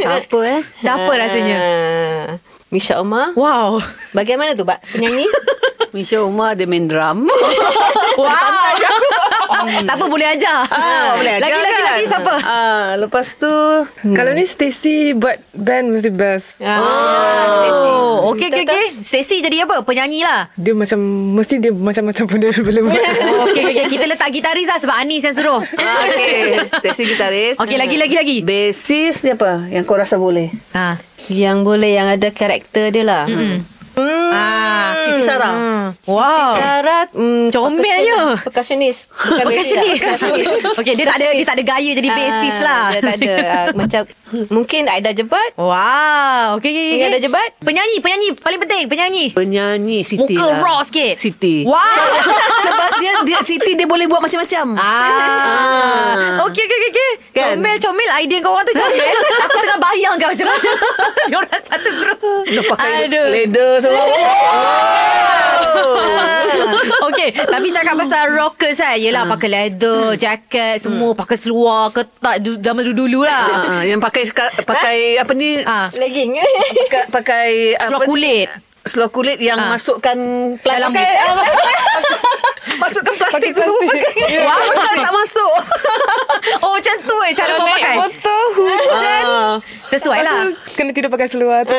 Siapa 0.00 0.38
eh 0.48 0.60
Siapa 0.80 1.12
rasanya? 1.12 1.58
Ah, 2.68 2.70
Misha 2.70 3.00
Omar. 3.00 3.32
Wow. 3.32 3.80
Bagaimana 4.12 4.52
tu, 4.52 4.60
Pak? 4.62 4.84
Penyanyi? 4.92 5.24
Misha 5.96 6.20
Umar 6.20 6.52
dia 6.52 6.68
main 6.68 6.84
drum 6.84 7.24
Wow. 8.20 8.76
tak 9.80 9.94
apa 9.96 10.04
boleh 10.04 10.28
ajar. 10.28 10.68
Ah, 10.68 11.16
boleh 11.16 11.40
ajar 11.40 11.48
lagi, 11.48 11.56
lagi, 11.56 11.72
kan? 11.72 11.84
lagi 11.88 12.04
siapa? 12.04 12.34
Ah, 12.44 12.86
lepas 12.98 13.26
tu 13.34 13.48
Kalau 14.12 14.36
ni 14.36 14.44
Stacy 14.44 15.16
buat 15.16 15.40
band 15.50 15.88
mesti 15.88 16.10
best. 16.10 16.60
Oh, 16.60 18.28
okey 18.28 18.52
okey 18.52 18.62
okey. 18.68 18.84
Stacy 19.00 19.40
jadi 19.40 19.64
apa? 19.64 19.80
Penyanyi 19.80 20.20
lah. 20.20 20.52
Dia 20.52 20.76
macam 20.76 21.00
mesti 21.32 21.56
dia 21.56 21.72
macam-macam 21.72 22.24
pun 22.26 22.36
dia 22.36 22.52
boleh 22.52 22.82
buat. 22.84 23.00
Oh, 23.24 23.48
okey 23.48 23.62
okey. 23.64 23.84
Kita 23.88 24.04
letak 24.04 24.28
gitaris 24.28 24.68
lah 24.68 24.76
sebab 24.76 24.92
Anis 24.94 25.24
yang 25.24 25.32
suruh. 25.32 25.62
ah, 25.64 25.96
Okay 26.04 26.68
Taxi 26.84 27.06
gitaris 27.06 27.56
Okey, 27.56 27.80
lagi 27.80 27.96
lagi 27.96 28.14
lagi. 28.14 28.36
Basis 28.42 29.24
ni 29.24 29.32
apa 29.32 29.64
Yang 29.66 29.88
kau 29.88 29.96
rasa 29.96 30.20
boleh 30.20 30.52
Ha. 30.76 31.00
Yang 31.30 31.62
boleh 31.62 31.92
yang 31.92 32.08
ada 32.08 32.28
karakter 32.28 32.88
dia 32.88 33.04
lah. 33.04 33.24
Hmm. 33.24 33.60
Ah, 34.30 34.94
Siti 34.96 35.22
Sarah 35.22 35.50
Hmm. 35.50 35.86
Wow. 36.06 36.54
Syarat 36.54 37.08
mm, 37.10 37.50
Comelnya. 37.50 38.38
Percussionist 38.38 39.10
Bukan 39.10 39.44
Percussionist. 39.48 40.04
bassist 40.04 40.22
lah. 40.22 40.78
Okey, 40.78 40.94
dia 40.94 41.04
tak 41.04 41.16
ada 41.18 41.26
dia 41.32 41.44
tak 41.44 41.56
ada 41.56 41.64
gaya 41.66 41.90
jadi 41.92 42.08
bassist 42.08 42.60
Ah, 42.60 42.62
lah. 42.62 42.84
Dia 42.92 43.00
tak 43.02 43.14
ada 43.18 43.32
ah, 43.42 43.66
Macam 43.72 44.02
Mungkin 44.48 44.86
Aida 44.86 45.10
Jebat 45.10 45.52
Wow. 45.54 46.56
Okey 46.56 46.68
okey 46.68 46.84
Ni 46.86 46.96
okey. 46.96 47.08
ada 47.08 47.18
jebat 47.18 47.50
Penyanyi, 47.58 47.96
penyanyi 47.98 48.28
paling 48.34 48.58
penting, 48.58 48.84
penyanyi. 48.86 49.24
Penyanyi 49.30 49.98
Siti 50.02 50.34
Muka 50.34 50.46
lah. 50.46 50.58
raw 50.58 50.78
sikit. 50.80 51.14
Siti 51.14 51.62
Wow. 51.62 51.78
Sebab 52.64 52.90
dia 52.98 53.12
dia 53.24 53.40
Siti 53.40 53.72
dia 53.72 53.84
boleh 53.84 54.04
buat 54.04 54.20
macam-macam 54.20 54.66
Ah. 54.74 56.44
Okey 56.44 56.60
okey 56.60 56.76
okey 56.78 56.90
okey. 56.90 57.12
Kan? 57.32 57.54
Comel 57.56 57.76
comel 57.78 58.10
idea 58.18 58.38
kau 58.38 58.50
orang 58.50 58.64
tu 58.64 58.72
comel. 58.72 59.14
Aku 59.38 59.58
tengah 59.58 59.78
bayang 59.80 60.14
kau 60.16 60.28
macam 60.28 60.46
mana. 60.46 60.70
Diorang 61.28 61.62
satu 61.62 61.88
grup. 61.94 62.18
Dia 62.44 62.62
pakai 62.64 62.92
Aduh. 63.04 63.26
leather 63.28 63.70
semua 63.78 64.04
Okey, 67.08 67.28
tapi 67.34 67.68
cakap 67.68 67.94
pasal 67.96 68.30
rockers 68.30 68.78
kan. 68.78 68.96
Yelah 68.96 69.24
pakai 69.26 69.48
leather, 69.48 70.14
jaket, 70.14 70.78
semua 70.78 71.12
pakai 71.12 71.36
seluar, 71.36 71.90
ketat 71.90 72.36
zaman 72.40 72.82
dulu-dulu 72.84 73.24
lah. 73.24 73.44
Ah, 73.48 73.62
ah, 73.70 73.82
Yang 73.82 74.00
pakai 74.00 74.17
pakai 74.64 74.98
apa 75.16 75.32
ni 75.32 75.60
Ah. 75.62 75.86
Legging 75.90 76.38
pakai, 76.38 77.02
pakai 77.10 77.48
Seluar 77.80 78.02
kulit. 78.04 78.48
Seluar 78.82 79.10
kulit 79.10 79.38
yang 79.38 79.58
Ah. 79.58 79.74
masukkan 79.74 80.16
Dalam 80.58 80.90
pakai, 80.90 81.12
masukkan 82.82 83.14
plastik 83.16 83.52
dulu 83.52 83.74
pakai. 83.84 84.38
Wah, 84.40 84.60
tak, 84.72 84.94
tak 84.98 85.12
masuk. 85.12 85.52
Oh 86.58 86.70
macam 86.72 86.94
tu 87.02 87.16
eh 87.20 87.32
cara 87.34 87.50
kau 87.52 87.66
pakai. 87.66 87.96
Motor 87.98 88.42
hujan. 88.56 89.24
Ah. 89.26 89.54
Sesuai 89.88 90.20
lah. 90.22 90.48
Kena 90.72 90.90
tidur 90.92 91.10
pakai 91.10 91.28
seluar 91.28 91.66
tu. 91.66 91.74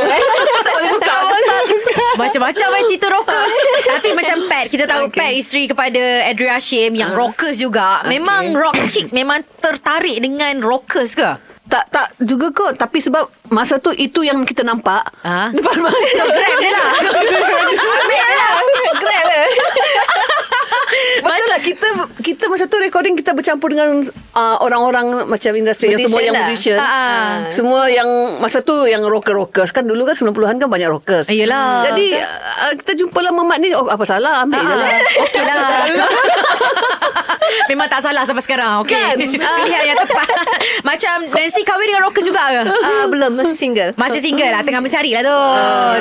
tak 0.68 0.76
boleh 0.76 0.92
buka. 0.92 2.06
Macam-macam 2.20 2.68
eh 2.76 2.84
cerita 2.86 3.08
rockers. 3.10 3.54
Tapi 3.88 4.10
macam 4.14 4.38
Pat, 4.46 4.66
kita 4.68 4.84
tahu 4.86 5.04
okay. 5.08 5.18
Pat 5.18 5.32
isteri 5.34 5.64
kepada 5.66 6.02
Adria 6.28 6.60
Hashim 6.60 6.94
yang 6.94 7.16
rockers 7.16 7.58
juga. 7.58 8.04
Memang 8.06 8.54
rock 8.54 8.78
chick 8.86 9.10
memang 9.10 9.42
tertarik 9.58 10.20
dengan 10.20 10.60
rockers 10.60 11.16
ke? 11.16 11.49
Tak 11.70 11.84
tak 11.88 12.08
juga 12.20 12.50
kot 12.50 12.74
Tapi 12.76 12.98
sebab 12.98 13.24
Masa 13.48 13.78
tu 13.78 13.90
itu 13.92 14.22
yang 14.22 14.42
kita 14.42 14.62
nampak 14.62 15.06
Ah. 15.22 15.50
Depan 15.50 15.78
mata 15.84 15.98
So 16.12 16.26
grab 16.26 16.54
je 16.58 16.70
lah. 16.70 16.90
Ambil 18.00 18.26
lah 18.26 18.34
Grab 18.34 18.34
lah 18.34 18.54
Betul 18.92 19.14
lah 19.14 19.39
kita 21.60 21.88
kita 22.20 22.44
masa 22.48 22.66
tu 22.66 22.80
recording 22.80 23.14
kita 23.14 23.32
bercampur 23.32 23.72
dengan 23.72 24.04
uh, 24.34 24.58
orang-orang 24.64 25.28
macam 25.28 25.52
industri 25.56 25.94
yang 25.94 26.02
semua 26.02 26.20
Musician 26.20 26.26
yang 26.26 26.36
lah. 26.36 26.48
musician. 26.48 26.78
Ah, 26.80 26.88
ah. 26.88 27.30
Semua 27.52 27.82
yang 27.88 28.10
masa 28.40 28.64
tu 28.64 28.74
yang 28.86 29.04
rocker-rockers 29.06 29.70
kan 29.70 29.86
dulu 29.86 30.04
kan 30.04 30.16
90-an 30.16 30.58
kan 30.58 30.68
banyak 30.68 30.90
rockers. 30.90 31.30
Yelah. 31.30 31.86
Jadi 31.92 32.16
uh, 32.16 32.74
kita 32.80 32.92
jumpa 32.98 33.20
lah 33.20 33.32
Mamat 33.32 33.58
ni 33.62 33.70
oh, 33.72 33.88
apa 33.88 34.04
salah 34.04 34.44
ambil 34.44 34.60
je 34.60 34.76
lah. 34.76 34.90
Okey 35.24 35.42
lah. 35.48 35.58
Memang 37.70 37.88
tak 37.90 38.02
salah 38.02 38.26
sampai 38.26 38.44
sekarang. 38.46 38.82
Okey. 38.86 38.98
Kan? 38.98 39.16
Pilihan 39.62 39.84
yang 39.94 40.00
tepat. 40.02 40.30
Macam 40.86 41.16
Nancy 41.34 41.62
kahwin 41.66 41.86
dengan 41.90 42.04
rocker 42.08 42.24
juga 42.24 42.42
ke? 42.52 42.62
Ah, 42.70 43.06
belum 43.10 43.32
masih 43.36 43.58
single. 43.58 43.92
Masih 43.96 44.22
single 44.22 44.52
lah 44.52 44.62
Tengah 44.64 44.82
mencari 44.82 45.12
lah 45.16 45.24
tu 45.24 45.38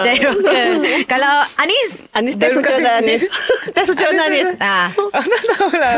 Cari 0.05 0.21
rocker 0.23 0.67
Kalau 1.07 1.35
Anis 1.59 2.05
Anis 2.15 2.35
test 2.39 2.59
macam 2.59 2.75
mana 2.79 2.91
Anis? 3.03 3.23
Test 3.73 3.89
macam 3.91 4.07
mana 4.13 4.23
Anis? 4.29 4.49
Ah, 4.59 4.89
Tak 5.49 5.57
tahu 5.57 5.71
lah. 5.73 5.95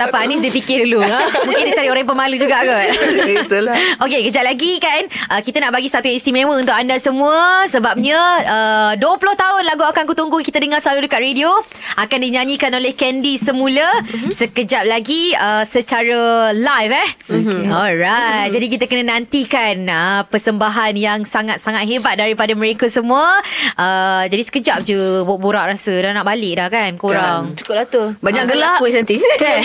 tak 0.00 0.06
apa 0.08 0.16
Anis 0.24 0.40
dia 0.40 0.48
fikir 0.48 0.88
dulu 0.88 1.04
ha? 1.04 1.20
Mungkin 1.44 1.62
dia 1.68 1.74
cari 1.76 1.88
orang 1.92 2.02
yang 2.02 2.10
pemalu 2.10 2.36
juga 2.40 2.56
kot 2.64 2.86
Itulah. 3.44 3.76
Okey, 4.00 4.20
kejap 4.28 4.44
lagi 4.44 4.80
kan 4.80 5.02
uh, 5.28 5.40
kita 5.40 5.60
nak 5.60 5.70
bagi 5.70 5.86
satu 5.86 6.08
yang 6.08 6.16
istimewa 6.16 6.56
untuk 6.56 6.72
anda 6.72 6.96
semua 6.96 7.68
sebabnya 7.68 8.18
uh, 8.48 8.92
20 8.96 9.04
tahun 9.34 9.62
lagu 9.64 9.84
akan 9.84 10.02
ku 10.04 10.14
tunggu 10.16 10.40
kita 10.40 10.58
dengar 10.58 10.80
selalu 10.80 11.04
dekat 11.04 11.20
radio 11.20 11.50
akan 11.96 12.18
dinyanyikan 12.18 12.72
oleh 12.72 12.92
Candy 12.92 13.36
semula 13.36 13.84
mm-hmm. 14.00 14.30
sekejap 14.32 14.84
lagi 14.84 15.36
uh, 15.36 15.62
secara 15.62 16.50
live 16.50 16.92
eh. 16.94 17.08
Mm-hmm. 17.28 17.62
Alright. 17.68 18.48
Mm-hmm. 18.48 18.54
Jadi 18.54 18.66
kita 18.72 18.84
kena 18.86 19.04
nantikan 19.12 19.76
uh, 19.84 20.20
persembahan 20.26 20.92
yang 20.96 21.20
sangat-sangat 21.22 21.84
hebat 21.84 22.16
daripada 22.16 22.56
mereka 22.56 22.88
semua. 22.88 23.38
Uh, 23.76 24.24
jadi 24.26 24.42
sekejap 24.42 24.78
je 24.82 24.96
borak 25.26 25.76
rasa 25.76 25.92
dah 25.92 26.12
nak 26.14 26.24
balik 26.24 26.56
dah 26.56 26.68
kan 26.68 26.90
korang. 26.96 27.52
Cukup 27.54 27.74
lah 27.76 27.86
tu. 27.86 28.02
Banyak 28.18 28.44
Ah, 28.44 28.48
gelak. 28.48 28.77
Kuis 28.78 28.94
nanti. 28.94 29.18
Kan? 29.18 29.58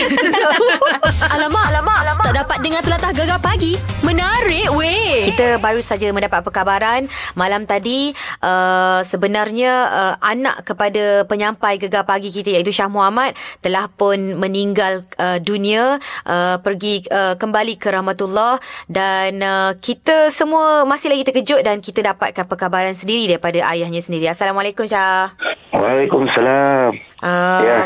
Alamak, 1.37 1.65
alamak, 1.69 1.97
alamak. 2.01 2.25
Tak 2.25 2.35
dapat 2.41 2.57
dengar 2.65 2.81
telatah 2.81 3.11
gegar 3.13 3.37
pagi. 3.37 3.77
Menarik 4.01 4.73
weh. 4.73 5.21
Kita 5.29 5.61
baru 5.61 5.85
saja 5.85 6.09
mendapat 6.09 6.41
perkabaran 6.41 7.05
malam 7.37 7.69
tadi 7.69 8.09
uh, 8.41 9.05
sebenarnya 9.05 9.71
uh, 9.93 10.13
anak 10.17 10.65
kepada 10.65 11.29
penyampai 11.29 11.77
gegar 11.77 12.09
pagi 12.09 12.33
kita 12.33 12.57
iaitu 12.57 12.73
Syah 12.73 12.89
Muhammad 12.89 13.37
telah 13.61 13.85
pun 13.85 14.17
meninggal 14.33 15.05
uh, 15.21 15.37
dunia 15.37 16.01
uh, 16.25 16.57
pergi 16.57 17.05
uh, 17.13 17.37
kembali 17.37 17.77
ke 17.77 17.93
rahmatullah 17.93 18.57
dan 18.89 19.37
uh, 19.45 19.71
kita 19.77 20.33
semua 20.33 20.89
masih 20.89 21.13
lagi 21.13 21.29
terkejut 21.29 21.61
dan 21.61 21.79
kita 21.85 22.01
dapatkan 22.01 22.49
perkabaran 22.49 22.97
sendiri 22.97 23.37
daripada 23.37 23.61
ayahnya 23.69 24.01
sendiri. 24.01 24.25
Assalamualaikum 24.25 24.89
Syah. 24.89 25.37
Waalaikumsalam. 25.69 27.12
Um, 27.23 27.63
Ya. 27.63 27.79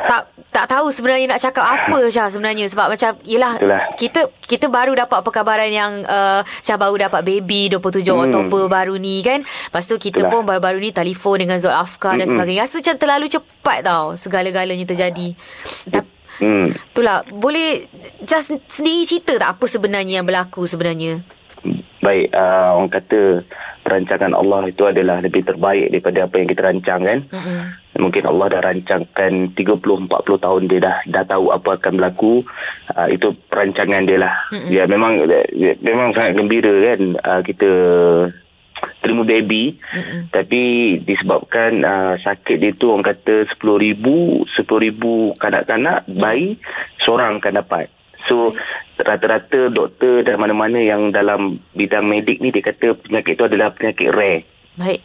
tak 0.00 0.20
tak 0.50 0.66
tahu 0.66 0.90
sebenarnya 0.90 1.28
nak 1.28 1.38
cakap 1.38 1.62
apa 1.62 2.08
Syah 2.08 2.26
sebenarnya 2.26 2.66
sebab 2.66 2.90
macam 2.90 3.14
yelah 3.22 3.54
Itulah. 3.54 3.82
kita 3.94 4.20
kita 4.42 4.66
baru 4.66 4.96
dapat 4.96 5.20
perkabaran 5.20 5.68
yang 5.68 6.02
uh, 6.02 6.40
Syah 6.58 6.74
baru 6.74 6.98
dapat 6.98 7.20
baby 7.22 7.68
27 7.68 8.02
hmm. 8.02 8.24
Oktober 8.26 8.66
baru 8.66 8.96
ni 8.96 9.20
kan 9.20 9.44
lepas 9.44 9.84
tu 9.84 9.94
kita 9.94 10.24
Itulah. 10.24 10.32
pun 10.32 10.42
baru-baru 10.42 10.80
ni 10.80 10.90
telefon 10.90 11.38
dengan 11.38 11.60
Zul 11.60 11.70
Afkar 11.70 12.16
dan 12.16 12.24
Mm-mm. 12.24 12.32
sebagainya 12.32 12.64
rasa 12.64 12.80
macam 12.80 12.96
terlalu 12.96 13.26
cepat 13.28 13.78
tau 13.84 14.04
segala-galanya 14.16 14.84
terjadi 14.84 15.36
tapi 15.86 16.08
Hmm. 16.40 16.72
itulah 16.72 17.20
boleh 17.28 17.84
just 18.24 18.56
sendiri 18.64 19.04
cerita 19.04 19.36
tak 19.36 19.60
apa 19.60 19.64
sebenarnya 19.68 20.18
yang 20.18 20.26
berlaku 20.26 20.64
sebenarnya 20.64 21.20
Baik, 22.00 22.32
uh, 22.32 22.80
orang 22.80 22.88
kata 22.88 23.44
perancangan 23.84 24.32
Allah 24.32 24.64
itu 24.64 24.80
adalah 24.82 25.20
lebih 25.20 25.44
terbaik 25.44 25.92
daripada 25.92 26.24
apa 26.24 26.34
yang 26.34 26.48
kita 26.48 26.62
rancang 26.64 27.00
kan. 27.04 27.18
Mungkin 28.00 28.24
Allah 28.24 28.46
dah 28.56 28.60
rancangkan 28.64 29.52
30 29.52 30.08
40 30.08 30.44
tahun 30.44 30.62
dia 30.72 30.80
dah 30.80 30.96
dah 31.04 31.24
tahu 31.28 31.52
apa 31.52 31.76
akan 31.76 31.92
berlaku. 32.00 32.42
Uh, 32.96 33.08
itu 33.12 33.36
perancangan 33.52 34.08
dia 34.08 34.18
lah. 34.18 34.34
Mm-mm. 34.50 34.72
Ya 34.72 34.88
memang 34.88 35.28
ya, 35.52 35.76
memang 35.84 36.16
sangat 36.16 36.40
gembira 36.40 36.72
kan 36.72 37.00
uh, 37.20 37.40
kita 37.44 37.70
terima 39.04 39.28
baby 39.28 39.76
Mm-mm. 39.92 40.32
tapi 40.32 40.62
disebabkan 41.04 41.84
uh, 41.84 42.14
sakit 42.20 42.56
dia 42.56 42.72
tu 42.72 42.88
orang 42.92 43.04
kata 43.04 43.44
10,000 43.60 44.00
10,000 44.00 45.36
kanak-kanak 45.36 45.98
bayi 46.08 46.56
seorang 47.04 47.38
akan 47.38 47.60
dapat. 47.60 47.92
So 48.28 48.52
rata-rata 49.00 49.72
doktor 49.72 50.24
dan 50.24 50.36
mana-mana 50.40 50.76
yang 50.80 51.12
dalam 51.12 51.60
bidang 51.72 52.04
medik 52.04 52.40
ni 52.40 52.52
dia 52.52 52.64
kata 52.64 52.96
penyakit 53.00 53.36
tu 53.36 53.44
adalah 53.48 53.72
penyakit 53.72 54.08
rare. 54.12 54.44
baik 54.80 55.00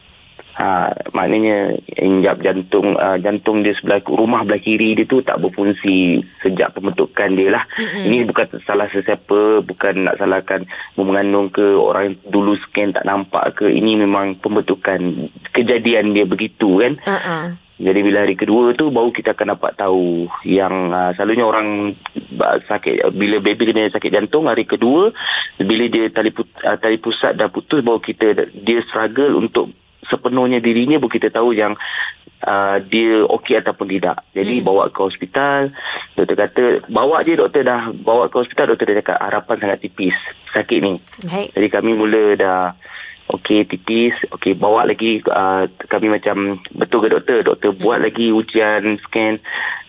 Ha, 0.56 0.88
maknanya 1.12 1.76
injap 2.00 2.40
jantung 2.40 2.96
uh, 2.96 3.20
jantung 3.20 3.60
dia 3.60 3.76
sebelah 3.76 4.00
rumah 4.08 4.48
belah 4.48 4.64
kiri 4.64 4.96
dia 4.96 5.04
tu 5.04 5.20
tak 5.20 5.44
berfungsi 5.44 6.24
sejak 6.40 6.72
pembentukan 6.72 7.36
dia 7.36 7.52
lah. 7.52 7.68
Mm-mm. 7.76 8.08
Ini 8.08 8.18
bukan 8.24 8.64
salah 8.64 8.88
sesiapa, 8.88 9.60
bukan 9.68 10.08
nak 10.08 10.16
salahkan 10.16 10.64
mengandung 10.96 11.52
ke 11.52 11.76
orang 11.76 12.16
yang 12.16 12.18
dulu 12.32 12.56
scan 12.56 12.96
tak 12.96 13.04
nampak 13.04 13.52
ke. 13.60 13.68
Ini 13.68 14.00
memang 14.00 14.40
pembentukan 14.40 15.28
kejadian 15.52 16.16
dia 16.16 16.24
begitu 16.24 16.80
kan. 16.80 17.04
uh-uh. 17.04 17.60
Jadi 17.76 18.00
bila 18.08 18.24
hari 18.24 18.40
kedua 18.40 18.72
tu 18.72 18.88
baru 18.88 19.12
kita 19.12 19.36
akan 19.36 19.60
dapat 19.60 19.76
tahu 19.76 20.32
yang 20.48 20.96
uh, 20.96 21.12
selalunya 21.20 21.44
orang 21.44 22.00
uh, 22.40 22.58
sakit 22.64 23.12
bila 23.12 23.44
baby 23.44 23.68
kena 23.68 23.92
sakit 23.92 24.16
jantung 24.16 24.48
hari 24.48 24.64
kedua 24.64 25.12
bila 25.60 25.84
dia 25.92 26.08
tali 26.08 26.32
put, 26.32 26.48
uh, 26.64 26.80
tali 26.80 26.96
pusat 26.96 27.36
dah 27.36 27.52
putus 27.52 27.84
baru 27.84 28.00
kita 28.00 28.48
dia 28.56 28.80
struggle 28.88 29.36
untuk 29.36 29.76
sepenuhnya 30.10 30.62
dirinya 30.62 31.02
baru 31.02 31.12
kita 31.12 31.30
tahu 31.34 31.56
yang 31.56 31.74
uh, 32.46 32.78
dia 32.82 33.26
okey 33.26 33.58
ataupun 33.60 33.88
tidak. 33.90 34.22
Jadi 34.38 34.62
hmm. 34.62 34.66
bawa 34.66 34.90
ke 34.94 35.00
hospital 35.02 35.72
doktor 36.16 36.36
kata 36.36 36.64
bawa 36.88 37.26
je 37.26 37.36
doktor 37.36 37.62
dah 37.66 37.92
bawa 37.92 38.32
ke 38.32 38.36
hospital 38.40 38.74
doktor 38.74 38.94
dah 38.94 38.98
cakap 39.04 39.18
harapan 39.20 39.58
sangat 39.62 39.80
tipis 39.84 40.16
sakit 40.54 40.80
ni. 40.82 40.94
baik 41.28 41.50
Jadi 41.58 41.68
kami 41.72 41.92
mula 41.98 42.38
dah 42.38 42.62
okey 43.26 43.66
tipis, 43.66 44.14
okey 44.38 44.54
bawa 44.54 44.86
lagi 44.86 45.20
uh, 45.26 45.66
kami 45.90 46.14
macam 46.14 46.62
betul 46.78 47.02
ke 47.02 47.10
doktor? 47.12 47.42
Doktor 47.42 47.74
hmm. 47.74 47.82
buat 47.82 48.00
lagi 48.04 48.30
ujian 48.30 49.02
scan 49.06 49.42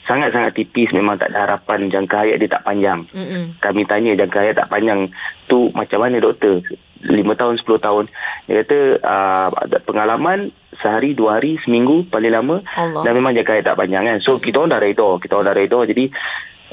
sangat-sangat 0.07 0.55
tipis 0.55 0.95
memang 0.95 1.19
tak 1.19 1.35
ada 1.35 1.45
harapan 1.51 1.91
jangka 1.91 2.23
hayat 2.23 2.39
dia 2.39 2.55
tak 2.55 2.63
panjang. 2.63 3.03
Mm-mm. 3.11 3.59
Kami 3.59 3.83
tanya 3.91 4.15
jangka 4.15 4.39
hayat 4.39 4.57
tak 4.57 4.71
panjang 4.71 5.11
tu 5.51 5.69
macam 5.75 5.99
mana 6.07 6.23
doktor? 6.23 6.63
5 7.05 7.41
tahun 7.41 7.55
10 7.61 7.87
tahun. 7.87 8.05
Dia 8.49 8.55
kata 8.65 8.79
uh, 9.03 9.49
pengalaman 9.85 10.55
sehari 10.81 11.17
dua 11.17 11.41
hari 11.41 11.57
seminggu 11.65 12.05
paling 12.13 12.33
lama 12.33 12.61
Allah. 12.77 13.03
dan 13.05 13.13
memang 13.17 13.33
jangka 13.33 13.65
tak 13.65 13.79
panjang 13.81 14.05
kan. 14.05 14.19
So 14.21 14.39
kita 14.39 14.61
orang 14.61 14.77
dah 14.77 14.83
redha, 14.83 15.09
kita 15.21 15.33
orang 15.37 15.49
dah 15.53 15.57
redha 15.57 15.79
jadi 15.89 16.05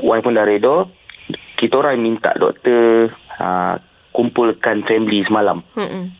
wife 0.03 0.23
pun 0.23 0.35
dah 0.35 0.47
redha. 0.47 0.75
Kita 1.55 1.73
orang 1.79 2.03
minta 2.03 2.35
doktor 2.35 3.15
uh, 3.39 3.75
kumpulkan 4.11 4.83
family 4.83 5.23
semalam. 5.23 5.63
Mm-mm. 5.79 6.11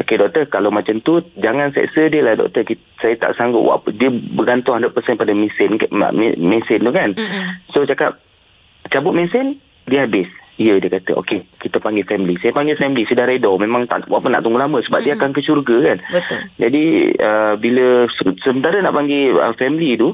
Okey 0.00 0.16
doktor, 0.16 0.48
kalau 0.48 0.72
macam 0.72 1.04
tu 1.04 1.20
jangan 1.36 1.74
seksa 1.74 2.08
dia 2.08 2.24
lah 2.24 2.38
doktor. 2.38 2.64
Kita, 2.64 2.82
saya 3.02 3.14
tak 3.18 3.34
sanggup 3.36 3.66
buat 3.66 3.76
apa. 3.82 3.88
Dia 3.92 4.08
bergantung 4.08 4.78
100% 4.80 5.20
pada 5.20 5.32
mesin 5.34 5.76
mesin 6.38 6.80
tu 6.80 6.92
kan. 6.94 7.10
Mm-mm. 7.12 7.44
So 7.74 7.84
cakap 7.84 8.22
cabut 8.88 9.12
mesin 9.12 9.58
dia 9.90 10.06
habis. 10.06 10.30
Ya 10.60 10.76
dia 10.76 10.92
kata 10.92 11.16
okey 11.16 11.48
kita 11.58 11.80
panggil 11.80 12.04
family. 12.04 12.36
Saya 12.36 12.52
panggil 12.52 12.76
family 12.76 13.08
saya 13.08 13.24
dah 13.24 13.28
reda. 13.28 13.48
Memang 13.56 13.88
tak 13.88 14.04
apa 14.04 14.26
nak 14.28 14.44
tunggu 14.44 14.60
lama 14.60 14.78
sebab 14.78 15.00
dia 15.00 15.16
akan 15.16 15.32
ke 15.32 15.40
syurga 15.40 15.76
kan. 15.82 15.98
betul 16.12 16.38
Jadi 16.58 16.84
uh, 17.16 17.54
bila 17.56 17.86
se- 18.10 18.36
sementara 18.40 18.78
nak 18.78 18.92
panggil 18.92 19.32
uh, 19.32 19.56
family 19.56 19.96
tu 19.96 20.12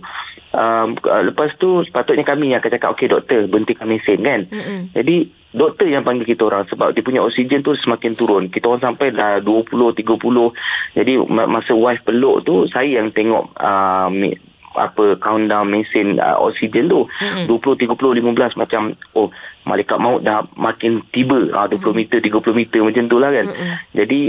um, 0.50 0.86
uh, 0.96 1.22
lepas 1.24 1.50
tu 1.56 1.82
sepatutnya 1.82 2.22
kami 2.22 2.54
yang 2.54 2.62
akan 2.62 2.70
cakap 2.70 2.94
okey 2.94 3.10
doktor 3.10 3.44
berhentikan 3.46 3.90
mesin 3.90 4.22
kan. 4.22 4.46
Mm-mm. 4.46 4.94
Jadi 4.94 5.16
doktor 5.50 5.90
yang 5.90 6.06
panggil 6.06 6.22
kita 6.24 6.46
orang 6.46 6.70
sebab 6.70 6.94
dia 6.94 7.02
punya 7.02 7.18
oksigen 7.18 7.60
tu 7.60 7.74
semakin 7.74 8.14
turun. 8.14 8.46
Kita 8.46 8.70
orang 8.70 8.94
sampai 8.94 9.10
dah 9.10 9.42
20 9.42 9.74
30. 9.74 10.06
Jadi 10.94 11.12
ma- 11.26 11.50
masa 11.50 11.74
wife 11.74 12.04
peluk 12.04 12.46
tu 12.46 12.62
saya 12.68 13.02
yang 13.02 13.10
tengok 13.10 13.58
uh, 13.58 14.06
apa 14.78 15.18
countdown 15.18 15.68
mesin 15.68 16.22
uh, 16.22 16.38
oksigen 16.38 16.88
tu 16.88 17.04
Mm-mm. 17.04 17.50
20 17.50 17.90
30 17.90 17.98
15 17.98 18.60
macam 18.60 18.94
oh 19.18 19.28
malaikat 19.66 19.98
maut 19.98 20.22
dah 20.22 20.46
makin 20.54 21.02
tiba 21.10 21.50
ah 21.52 21.66
20 21.66 21.92
meter 21.92 22.18
30 22.22 22.38
meter 22.54 22.80
macam 22.80 23.04
tu 23.10 23.16
lah 23.18 23.30
kan 23.34 23.46
Mm-mm. 23.50 23.74
jadi 23.92 24.20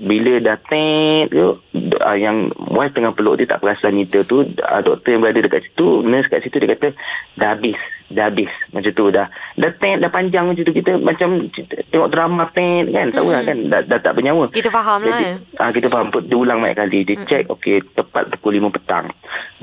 bila 0.00 0.40
dah 0.40 0.56
tet 0.64 1.28
tu 1.28 1.60
uh, 2.00 2.16
yang 2.16 2.48
wife 2.72 2.96
tengah 2.96 3.12
peluk 3.12 3.36
dia 3.36 3.52
tak 3.52 3.60
perasan 3.60 4.00
meter 4.00 4.24
tu 4.24 4.42
uh, 4.48 4.80
doktor 4.80 5.12
yang 5.12 5.20
berada 5.20 5.44
dekat 5.44 5.68
situ 5.68 6.00
nurse 6.00 6.32
kat 6.32 6.40
situ 6.40 6.56
dia 6.56 6.72
kata 6.72 6.96
dah 7.36 7.52
habis 7.52 7.76
dah 8.10 8.26
habis 8.26 8.50
macam 8.74 8.90
tu 8.90 9.06
dah 9.14 9.30
dah 9.54 9.70
tet 9.78 10.02
dah 10.02 10.10
panjang 10.10 10.50
macam 10.50 10.66
tu 10.66 10.74
kita 10.74 10.98
macam 10.98 11.46
tengok 11.94 12.10
drama 12.10 12.42
tet 12.50 12.90
kan 12.90 13.06
tahu 13.14 13.30
lah 13.30 13.42
kan 13.46 13.58
dah, 13.70 13.80
dah 13.86 13.98
tak 14.02 14.18
bernyawa 14.18 14.50
kita 14.50 14.66
faham 14.66 15.06
lah 15.06 15.18
ya. 15.22 15.34
Ah 15.56 15.70
kita 15.70 15.86
faham 15.86 16.10
dia 16.10 16.36
ulang 16.36 16.60
banyak 16.60 16.78
kali. 16.78 16.98
Dia 17.06 17.16
check 17.24 17.44
okey 17.48 17.80
tepat 17.94 18.28
pukul 18.36 18.58
5 18.58 18.76
petang. 18.76 19.06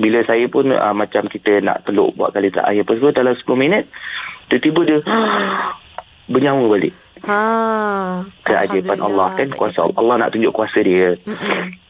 Bila 0.00 0.24
saya 0.24 0.48
pun 0.48 0.72
uh, 0.72 0.94
macam 0.96 1.28
kita 1.28 1.60
nak 1.60 1.84
peluk 1.84 2.16
buat 2.16 2.32
kali 2.32 2.48
terakhir 2.48 2.82
apa 2.82 2.92
semua 2.96 3.12
dalam 3.12 3.34
10 3.36 3.44
minit 3.58 3.84
tiba-tiba 4.48 4.80
dia 4.88 4.98
bernyawa 6.32 6.64
balik. 6.72 6.94
Ha. 7.26 7.38
Keajaiban 8.46 9.02
Allah 9.02 9.34
kan 9.34 9.50
kuasa 9.52 9.84
Allah. 9.84 9.96
Allah 9.98 10.14
nak 10.26 10.30
tunjuk 10.32 10.54
kuasa 10.54 10.78
dia. 10.80 11.18
Mm-mm. 11.26 11.87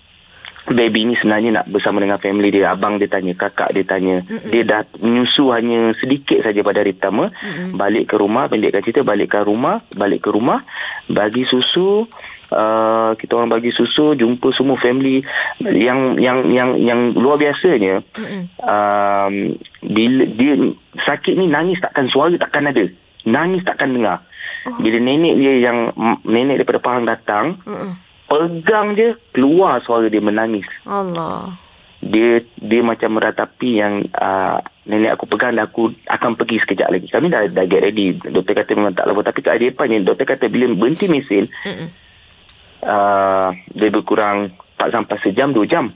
Baby 0.74 1.08
ni 1.08 1.14
sebenarnya 1.16 1.60
nak 1.62 1.66
bersama 1.72 2.02
dengan 2.02 2.20
family 2.20 2.52
dia. 2.52 2.72
Abang 2.72 3.00
dia 3.00 3.08
tanya, 3.08 3.32
kakak 3.36 3.72
dia 3.72 3.84
tanya. 3.84 4.24
Mm-mm. 4.24 4.50
Dia 4.52 4.62
dah 4.64 4.82
menyusu 5.00 5.48
hanya 5.52 5.92
sedikit 6.00 6.44
saja 6.44 6.60
pada 6.60 6.84
hari 6.84 6.92
pertama. 6.96 7.32
Mm-mm. 7.40 7.76
Balik 7.76 8.12
ke 8.12 8.16
rumah, 8.20 8.48
pendekkan 8.48 8.84
cerita, 8.84 9.00
balik 9.04 9.32
ke 9.32 9.40
rumah, 9.40 9.84
balik 9.96 10.24
ke 10.26 10.30
rumah, 10.32 10.64
bagi 11.08 11.44
susu. 11.48 12.04
uh, 12.52 13.12
kita 13.16 13.32
orang 13.36 13.52
bagi 13.52 13.72
susu 13.72 14.16
jumpa 14.16 14.48
semua 14.56 14.80
family 14.80 15.20
yang 15.60 16.16
yang 16.16 16.48
yang 16.48 16.70
yang 16.80 17.00
luar 17.12 17.36
biasanya 17.36 18.00
um, 18.64 19.52
bila 19.84 20.24
dia 20.32 20.54
sakit 21.04 21.36
ni 21.36 21.48
nangis 21.48 21.80
takkan 21.84 22.08
suara 22.08 22.34
takkan 22.40 22.68
ada 22.72 22.88
nangis 23.28 23.64
takkan 23.68 23.92
dengar 23.92 24.24
bila 24.80 24.98
nenek 25.00 25.34
dia 25.36 25.54
yang 25.70 25.92
nenek 26.24 26.60
daripada 26.60 26.80
Pahang 26.80 27.04
datang 27.08 27.60
pegang 28.28 28.94
je 28.94 29.16
keluar 29.32 29.80
suara 29.82 30.06
dia 30.12 30.20
menangis 30.20 30.68
Allah. 30.84 31.56
dia 32.04 32.44
dia 32.60 32.80
macam 32.84 33.16
meratapi 33.16 33.80
yang 33.80 34.04
uh, 34.14 34.60
nenek 34.88 35.20
aku 35.20 35.28
pegang 35.28 35.56
dan 35.56 35.68
aku 35.68 35.92
akan 36.08 36.36
pergi 36.40 36.64
sekejap 36.64 36.88
lagi. 36.88 37.08
Kami 37.12 37.28
dah, 37.28 37.44
dah 37.52 37.64
get 37.68 37.84
ready. 37.84 38.16
Doktor 38.16 38.56
kata 38.56 38.72
memang 38.72 38.96
tak 38.96 39.04
lama. 39.04 39.20
Tapi 39.20 39.44
keadaannya 39.44 40.08
doktor 40.08 40.24
kata 40.24 40.48
bila 40.48 40.72
berhenti 40.72 41.12
mesin, 41.12 41.44
uh, 42.84 43.52
dia 43.52 43.86
lebih 43.92 44.08
kurang 44.08 44.56
tak 44.80 44.96
sampai 44.96 45.20
sejam, 45.20 45.52
dua 45.52 45.68
jam. 45.68 45.92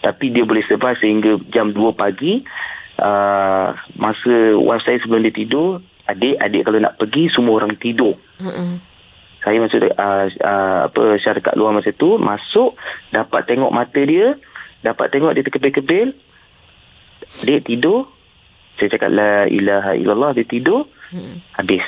Tapi 0.00 0.32
dia 0.32 0.44
boleh 0.44 0.64
survive 0.64 0.96
sehingga 1.00 1.36
jam 1.52 1.76
2 1.76 1.92
pagi. 1.92 2.40
Uh, 3.00 3.72
masa 3.96 4.56
wife 4.60 4.84
saya 4.84 5.00
sebelum 5.00 5.24
dia 5.24 5.32
tidur, 5.32 5.80
adik-adik 6.04 6.68
kalau 6.68 6.78
nak 6.80 6.96
pergi, 7.00 7.32
semua 7.32 7.60
orang 7.60 7.76
tidur. 7.80 8.16
Mm-mm. 8.40 8.80
Saya 9.40 9.56
masuk 9.56 9.80
uh, 9.80 10.26
uh, 10.28 10.78
apa 10.92 11.02
syarikat 11.16 11.56
luar 11.56 11.72
masa 11.72 11.96
tu 11.96 12.20
masuk 12.20 12.76
dapat 13.08 13.48
tengok 13.48 13.72
mata 13.72 14.00
dia, 14.04 14.36
dapat 14.84 15.08
tengok 15.08 15.32
dia 15.32 15.44
terkebil-kebil. 15.48 16.08
Dia 17.48 17.58
tidur. 17.64 18.08
Saya 18.76 18.96
cakap 18.96 19.12
la 19.12 19.48
ilaha 19.48 19.96
illallah 19.96 20.36
dia 20.36 20.44
tidur. 20.44 20.88
Hmm. 21.08 21.40
Habis. 21.56 21.84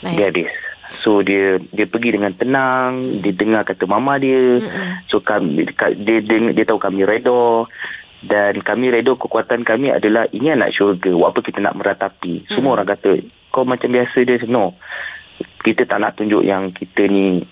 Baik. 0.00 0.16
Dia 0.16 0.24
habis. 0.32 0.52
So 0.86 1.18
dia 1.20 1.58
dia 1.74 1.86
pergi 1.88 2.14
dengan 2.14 2.30
tenang, 2.32 3.18
dia 3.18 3.34
dengar 3.34 3.66
kata 3.66 3.84
mama 3.90 4.16
dia. 4.22 4.62
So 5.10 5.18
kami 5.18 5.66
dia 5.98 6.22
dia, 6.22 6.38
dia 6.54 6.64
tahu 6.64 6.78
kami 6.78 7.02
redha 7.02 7.66
dan 8.22 8.62
kami 8.62 8.94
redha 8.94 9.18
kekuatan 9.18 9.66
kami 9.66 9.90
adalah 9.90 10.30
ini 10.30 10.54
anak 10.54 10.72
syurga. 10.72 11.10
Apa 11.26 11.42
kita 11.42 11.58
nak 11.58 11.74
meratapi. 11.74 12.46
Semua 12.48 12.78
orang 12.78 12.88
kata 12.94 13.18
kau 13.50 13.66
macam 13.66 13.90
biasa 13.90 14.18
dia 14.22 14.38
no. 14.46 14.78
Kita 15.64 15.82
tak 15.84 15.98
nak 15.98 16.14
tunjuk 16.14 16.46
yang 16.46 16.70
kita 16.70 17.10
ni 17.10 17.42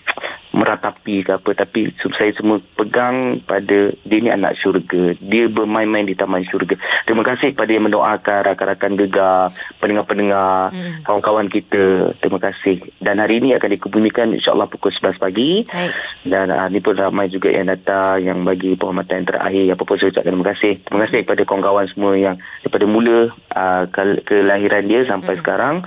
meratapi 0.55 1.20
ke 1.20 1.34
apa 1.34 1.50
tapi 1.52 1.90
saya 2.14 2.30
semua 2.32 2.62
pegang 2.74 3.42
pada 3.42 3.78
dia 3.92 4.18
ni 4.18 4.30
anak 4.30 4.55
syurga. 4.55 5.18
Dia 5.18 5.46
bermain-main 5.46 6.07
di 6.07 6.14
taman 6.14 6.46
syurga. 6.46 6.78
Terima 7.05 7.22
kasih 7.22 7.52
kepada 7.52 7.68
yang 7.68 7.84
mendoakan 7.84 8.38
rakan-rakan 8.46 8.92
gegar 8.96 9.50
pendengar-pendengar 9.78 10.70
Hmm. 10.70 11.02
kawan-kawan 11.02 11.48
kita. 11.48 12.14
Terima 12.18 12.38
kasih. 12.38 12.80
Dan 12.98 13.18
hari 13.18 13.38
ini 13.38 13.52
akan 13.52 13.74
dikebumikan 13.74 14.32
insyaAllah 14.32 14.66
pukul 14.66 14.90
11 14.90 15.18
pagi. 15.18 15.66
Baik. 15.66 15.92
dan 16.24 16.48
uh, 16.48 16.66
ni 16.66 16.80
pun 16.80 16.94
ramai 16.94 17.28
juga 17.28 17.48
yang 17.48 17.68
datang 17.68 18.16
yang 18.18 18.38
bagi 18.42 18.72
penghormatan 18.74 19.20
yang 19.20 19.28
terakhir. 19.28 19.64
Apa 19.70 19.82
pun 19.82 19.96
saya 19.96 20.09
ucapkan 20.11 20.32
terima 20.32 20.48
kasih. 20.48 20.72
Terima 20.80 21.00
kasih 21.05 21.18
kepada 21.20 21.42
kawan-kawan 21.44 21.86
semua 21.90 22.12
yang 22.14 22.34
daripada 22.62 22.86
mula 22.86 23.18
uh, 23.52 23.84
ke- 23.86 24.22
kelahiran 24.24 24.84
dia 24.84 25.05
sampai 25.05 25.36
sekarang. 25.36 25.84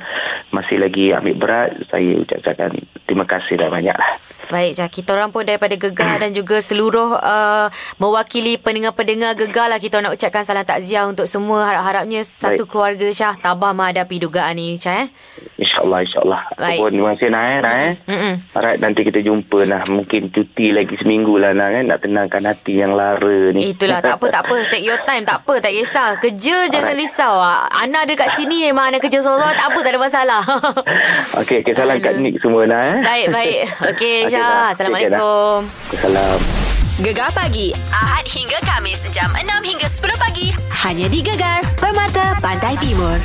Masih 0.50 0.78
lagi 0.78 1.12
ambil 1.12 1.36
berat 1.36 1.70
saya 1.88 2.18
ucapkan 2.18 2.72
terima 3.04 3.26
kasih 3.26 3.56
dah 3.56 3.68
banyak 3.68 3.92
lah 3.92 4.12
Baik, 4.48 4.80
Jah. 4.80 4.88
Kita 4.88 5.12
orang 5.12 5.36
pun 5.36 5.44
daripada 5.44 5.76
Gegar 5.76 6.24
dan 6.24 6.32
juga 6.32 6.64
seluruh 6.64 7.20
uh, 7.20 7.68
mewakili 8.00 8.56
pendengar-pendengar 8.56 9.36
Gegar 9.36 9.68
lah. 9.68 9.76
Kita 9.76 10.00
nak 10.00 10.16
ucapkan 10.16 10.48
salam 10.48 10.64
takziah 10.64 11.04
untuk 11.04 11.28
semua. 11.28 11.68
Harap-harapnya 11.68 12.24
satu 12.24 12.64
Baik. 12.64 12.72
keluarga 12.72 13.08
Syah 13.12 13.36
tabah 13.36 13.76
menghadapi 13.76 14.24
dugaan 14.24 14.56
ni, 14.56 14.80
Syah. 14.80 15.04
Eh? 15.04 15.08
InsyaAllah, 15.78 16.00
insyaAllah. 16.02 16.42
Baik. 16.58 16.58
Apa 16.58 16.82
pun, 16.82 16.90
terima 16.90 17.10
kasih 17.14 17.30
Nah. 17.30 17.44
Eh, 17.46 17.58
nah 17.62 17.76
eh. 17.78 17.94
Mm-mm. 18.10 18.34
Alright, 18.58 18.80
nanti 18.82 19.02
kita 19.06 19.20
jumpa 19.22 19.60
Nah. 19.70 19.82
Mungkin 19.86 20.22
cuti 20.34 20.74
lagi 20.74 20.96
seminggu 20.98 21.38
lah 21.38 21.54
Nah. 21.54 21.70
Eh. 21.70 21.84
Nak 21.86 22.00
tenangkan 22.02 22.42
hati 22.50 22.74
yang 22.82 22.98
lara 22.98 23.54
ni. 23.54 23.70
Itulah, 23.78 24.02
tak 24.02 24.18
apa, 24.18 24.26
tak 24.34 24.42
apa. 24.50 24.56
Take 24.74 24.86
your 24.86 24.98
time, 25.06 25.22
tak 25.22 25.46
apa, 25.46 25.54
tak 25.62 25.72
kisah. 25.74 26.18
Kerja 26.18 26.58
jangan 26.74 26.98
Alright. 26.98 27.06
risau. 27.06 27.36
Ah, 27.38 27.70
Ana 27.70 28.10
ada 28.10 28.14
kat 28.18 28.34
sini 28.34 28.66
memang 28.74 28.90
Ana 28.90 28.98
kerja 28.98 29.22
seorang, 29.22 29.54
tak 29.54 29.70
apa, 29.70 29.80
tak 29.86 29.92
ada 29.94 30.00
masalah. 30.02 30.42
Okey, 31.46 31.62
okay, 31.62 31.74
salam 31.78 32.02
kat 32.02 32.18
Nick 32.18 32.42
semua 32.42 32.66
Nah. 32.66 32.82
Eh. 32.82 32.98
baik, 33.06 33.28
baik. 33.30 33.60
Okey, 33.94 34.18
Okey, 34.26 34.34
Syah. 34.34 34.74
Assalamualaikum. 34.74 35.70
Salam. 35.94 36.40
Gegar 36.98 37.30
pagi 37.30 37.78
Ahad 37.94 38.26
hingga 38.26 38.58
Kamis 38.66 39.06
jam 39.14 39.30
6 39.30 39.46
hingga 39.70 39.86
10 39.86 40.18
pagi 40.18 40.50
hanya 40.82 41.06
di 41.06 41.22
Gegar 41.22 41.62
Permata 41.78 42.34
Pantai 42.42 42.74
Timur. 42.82 43.22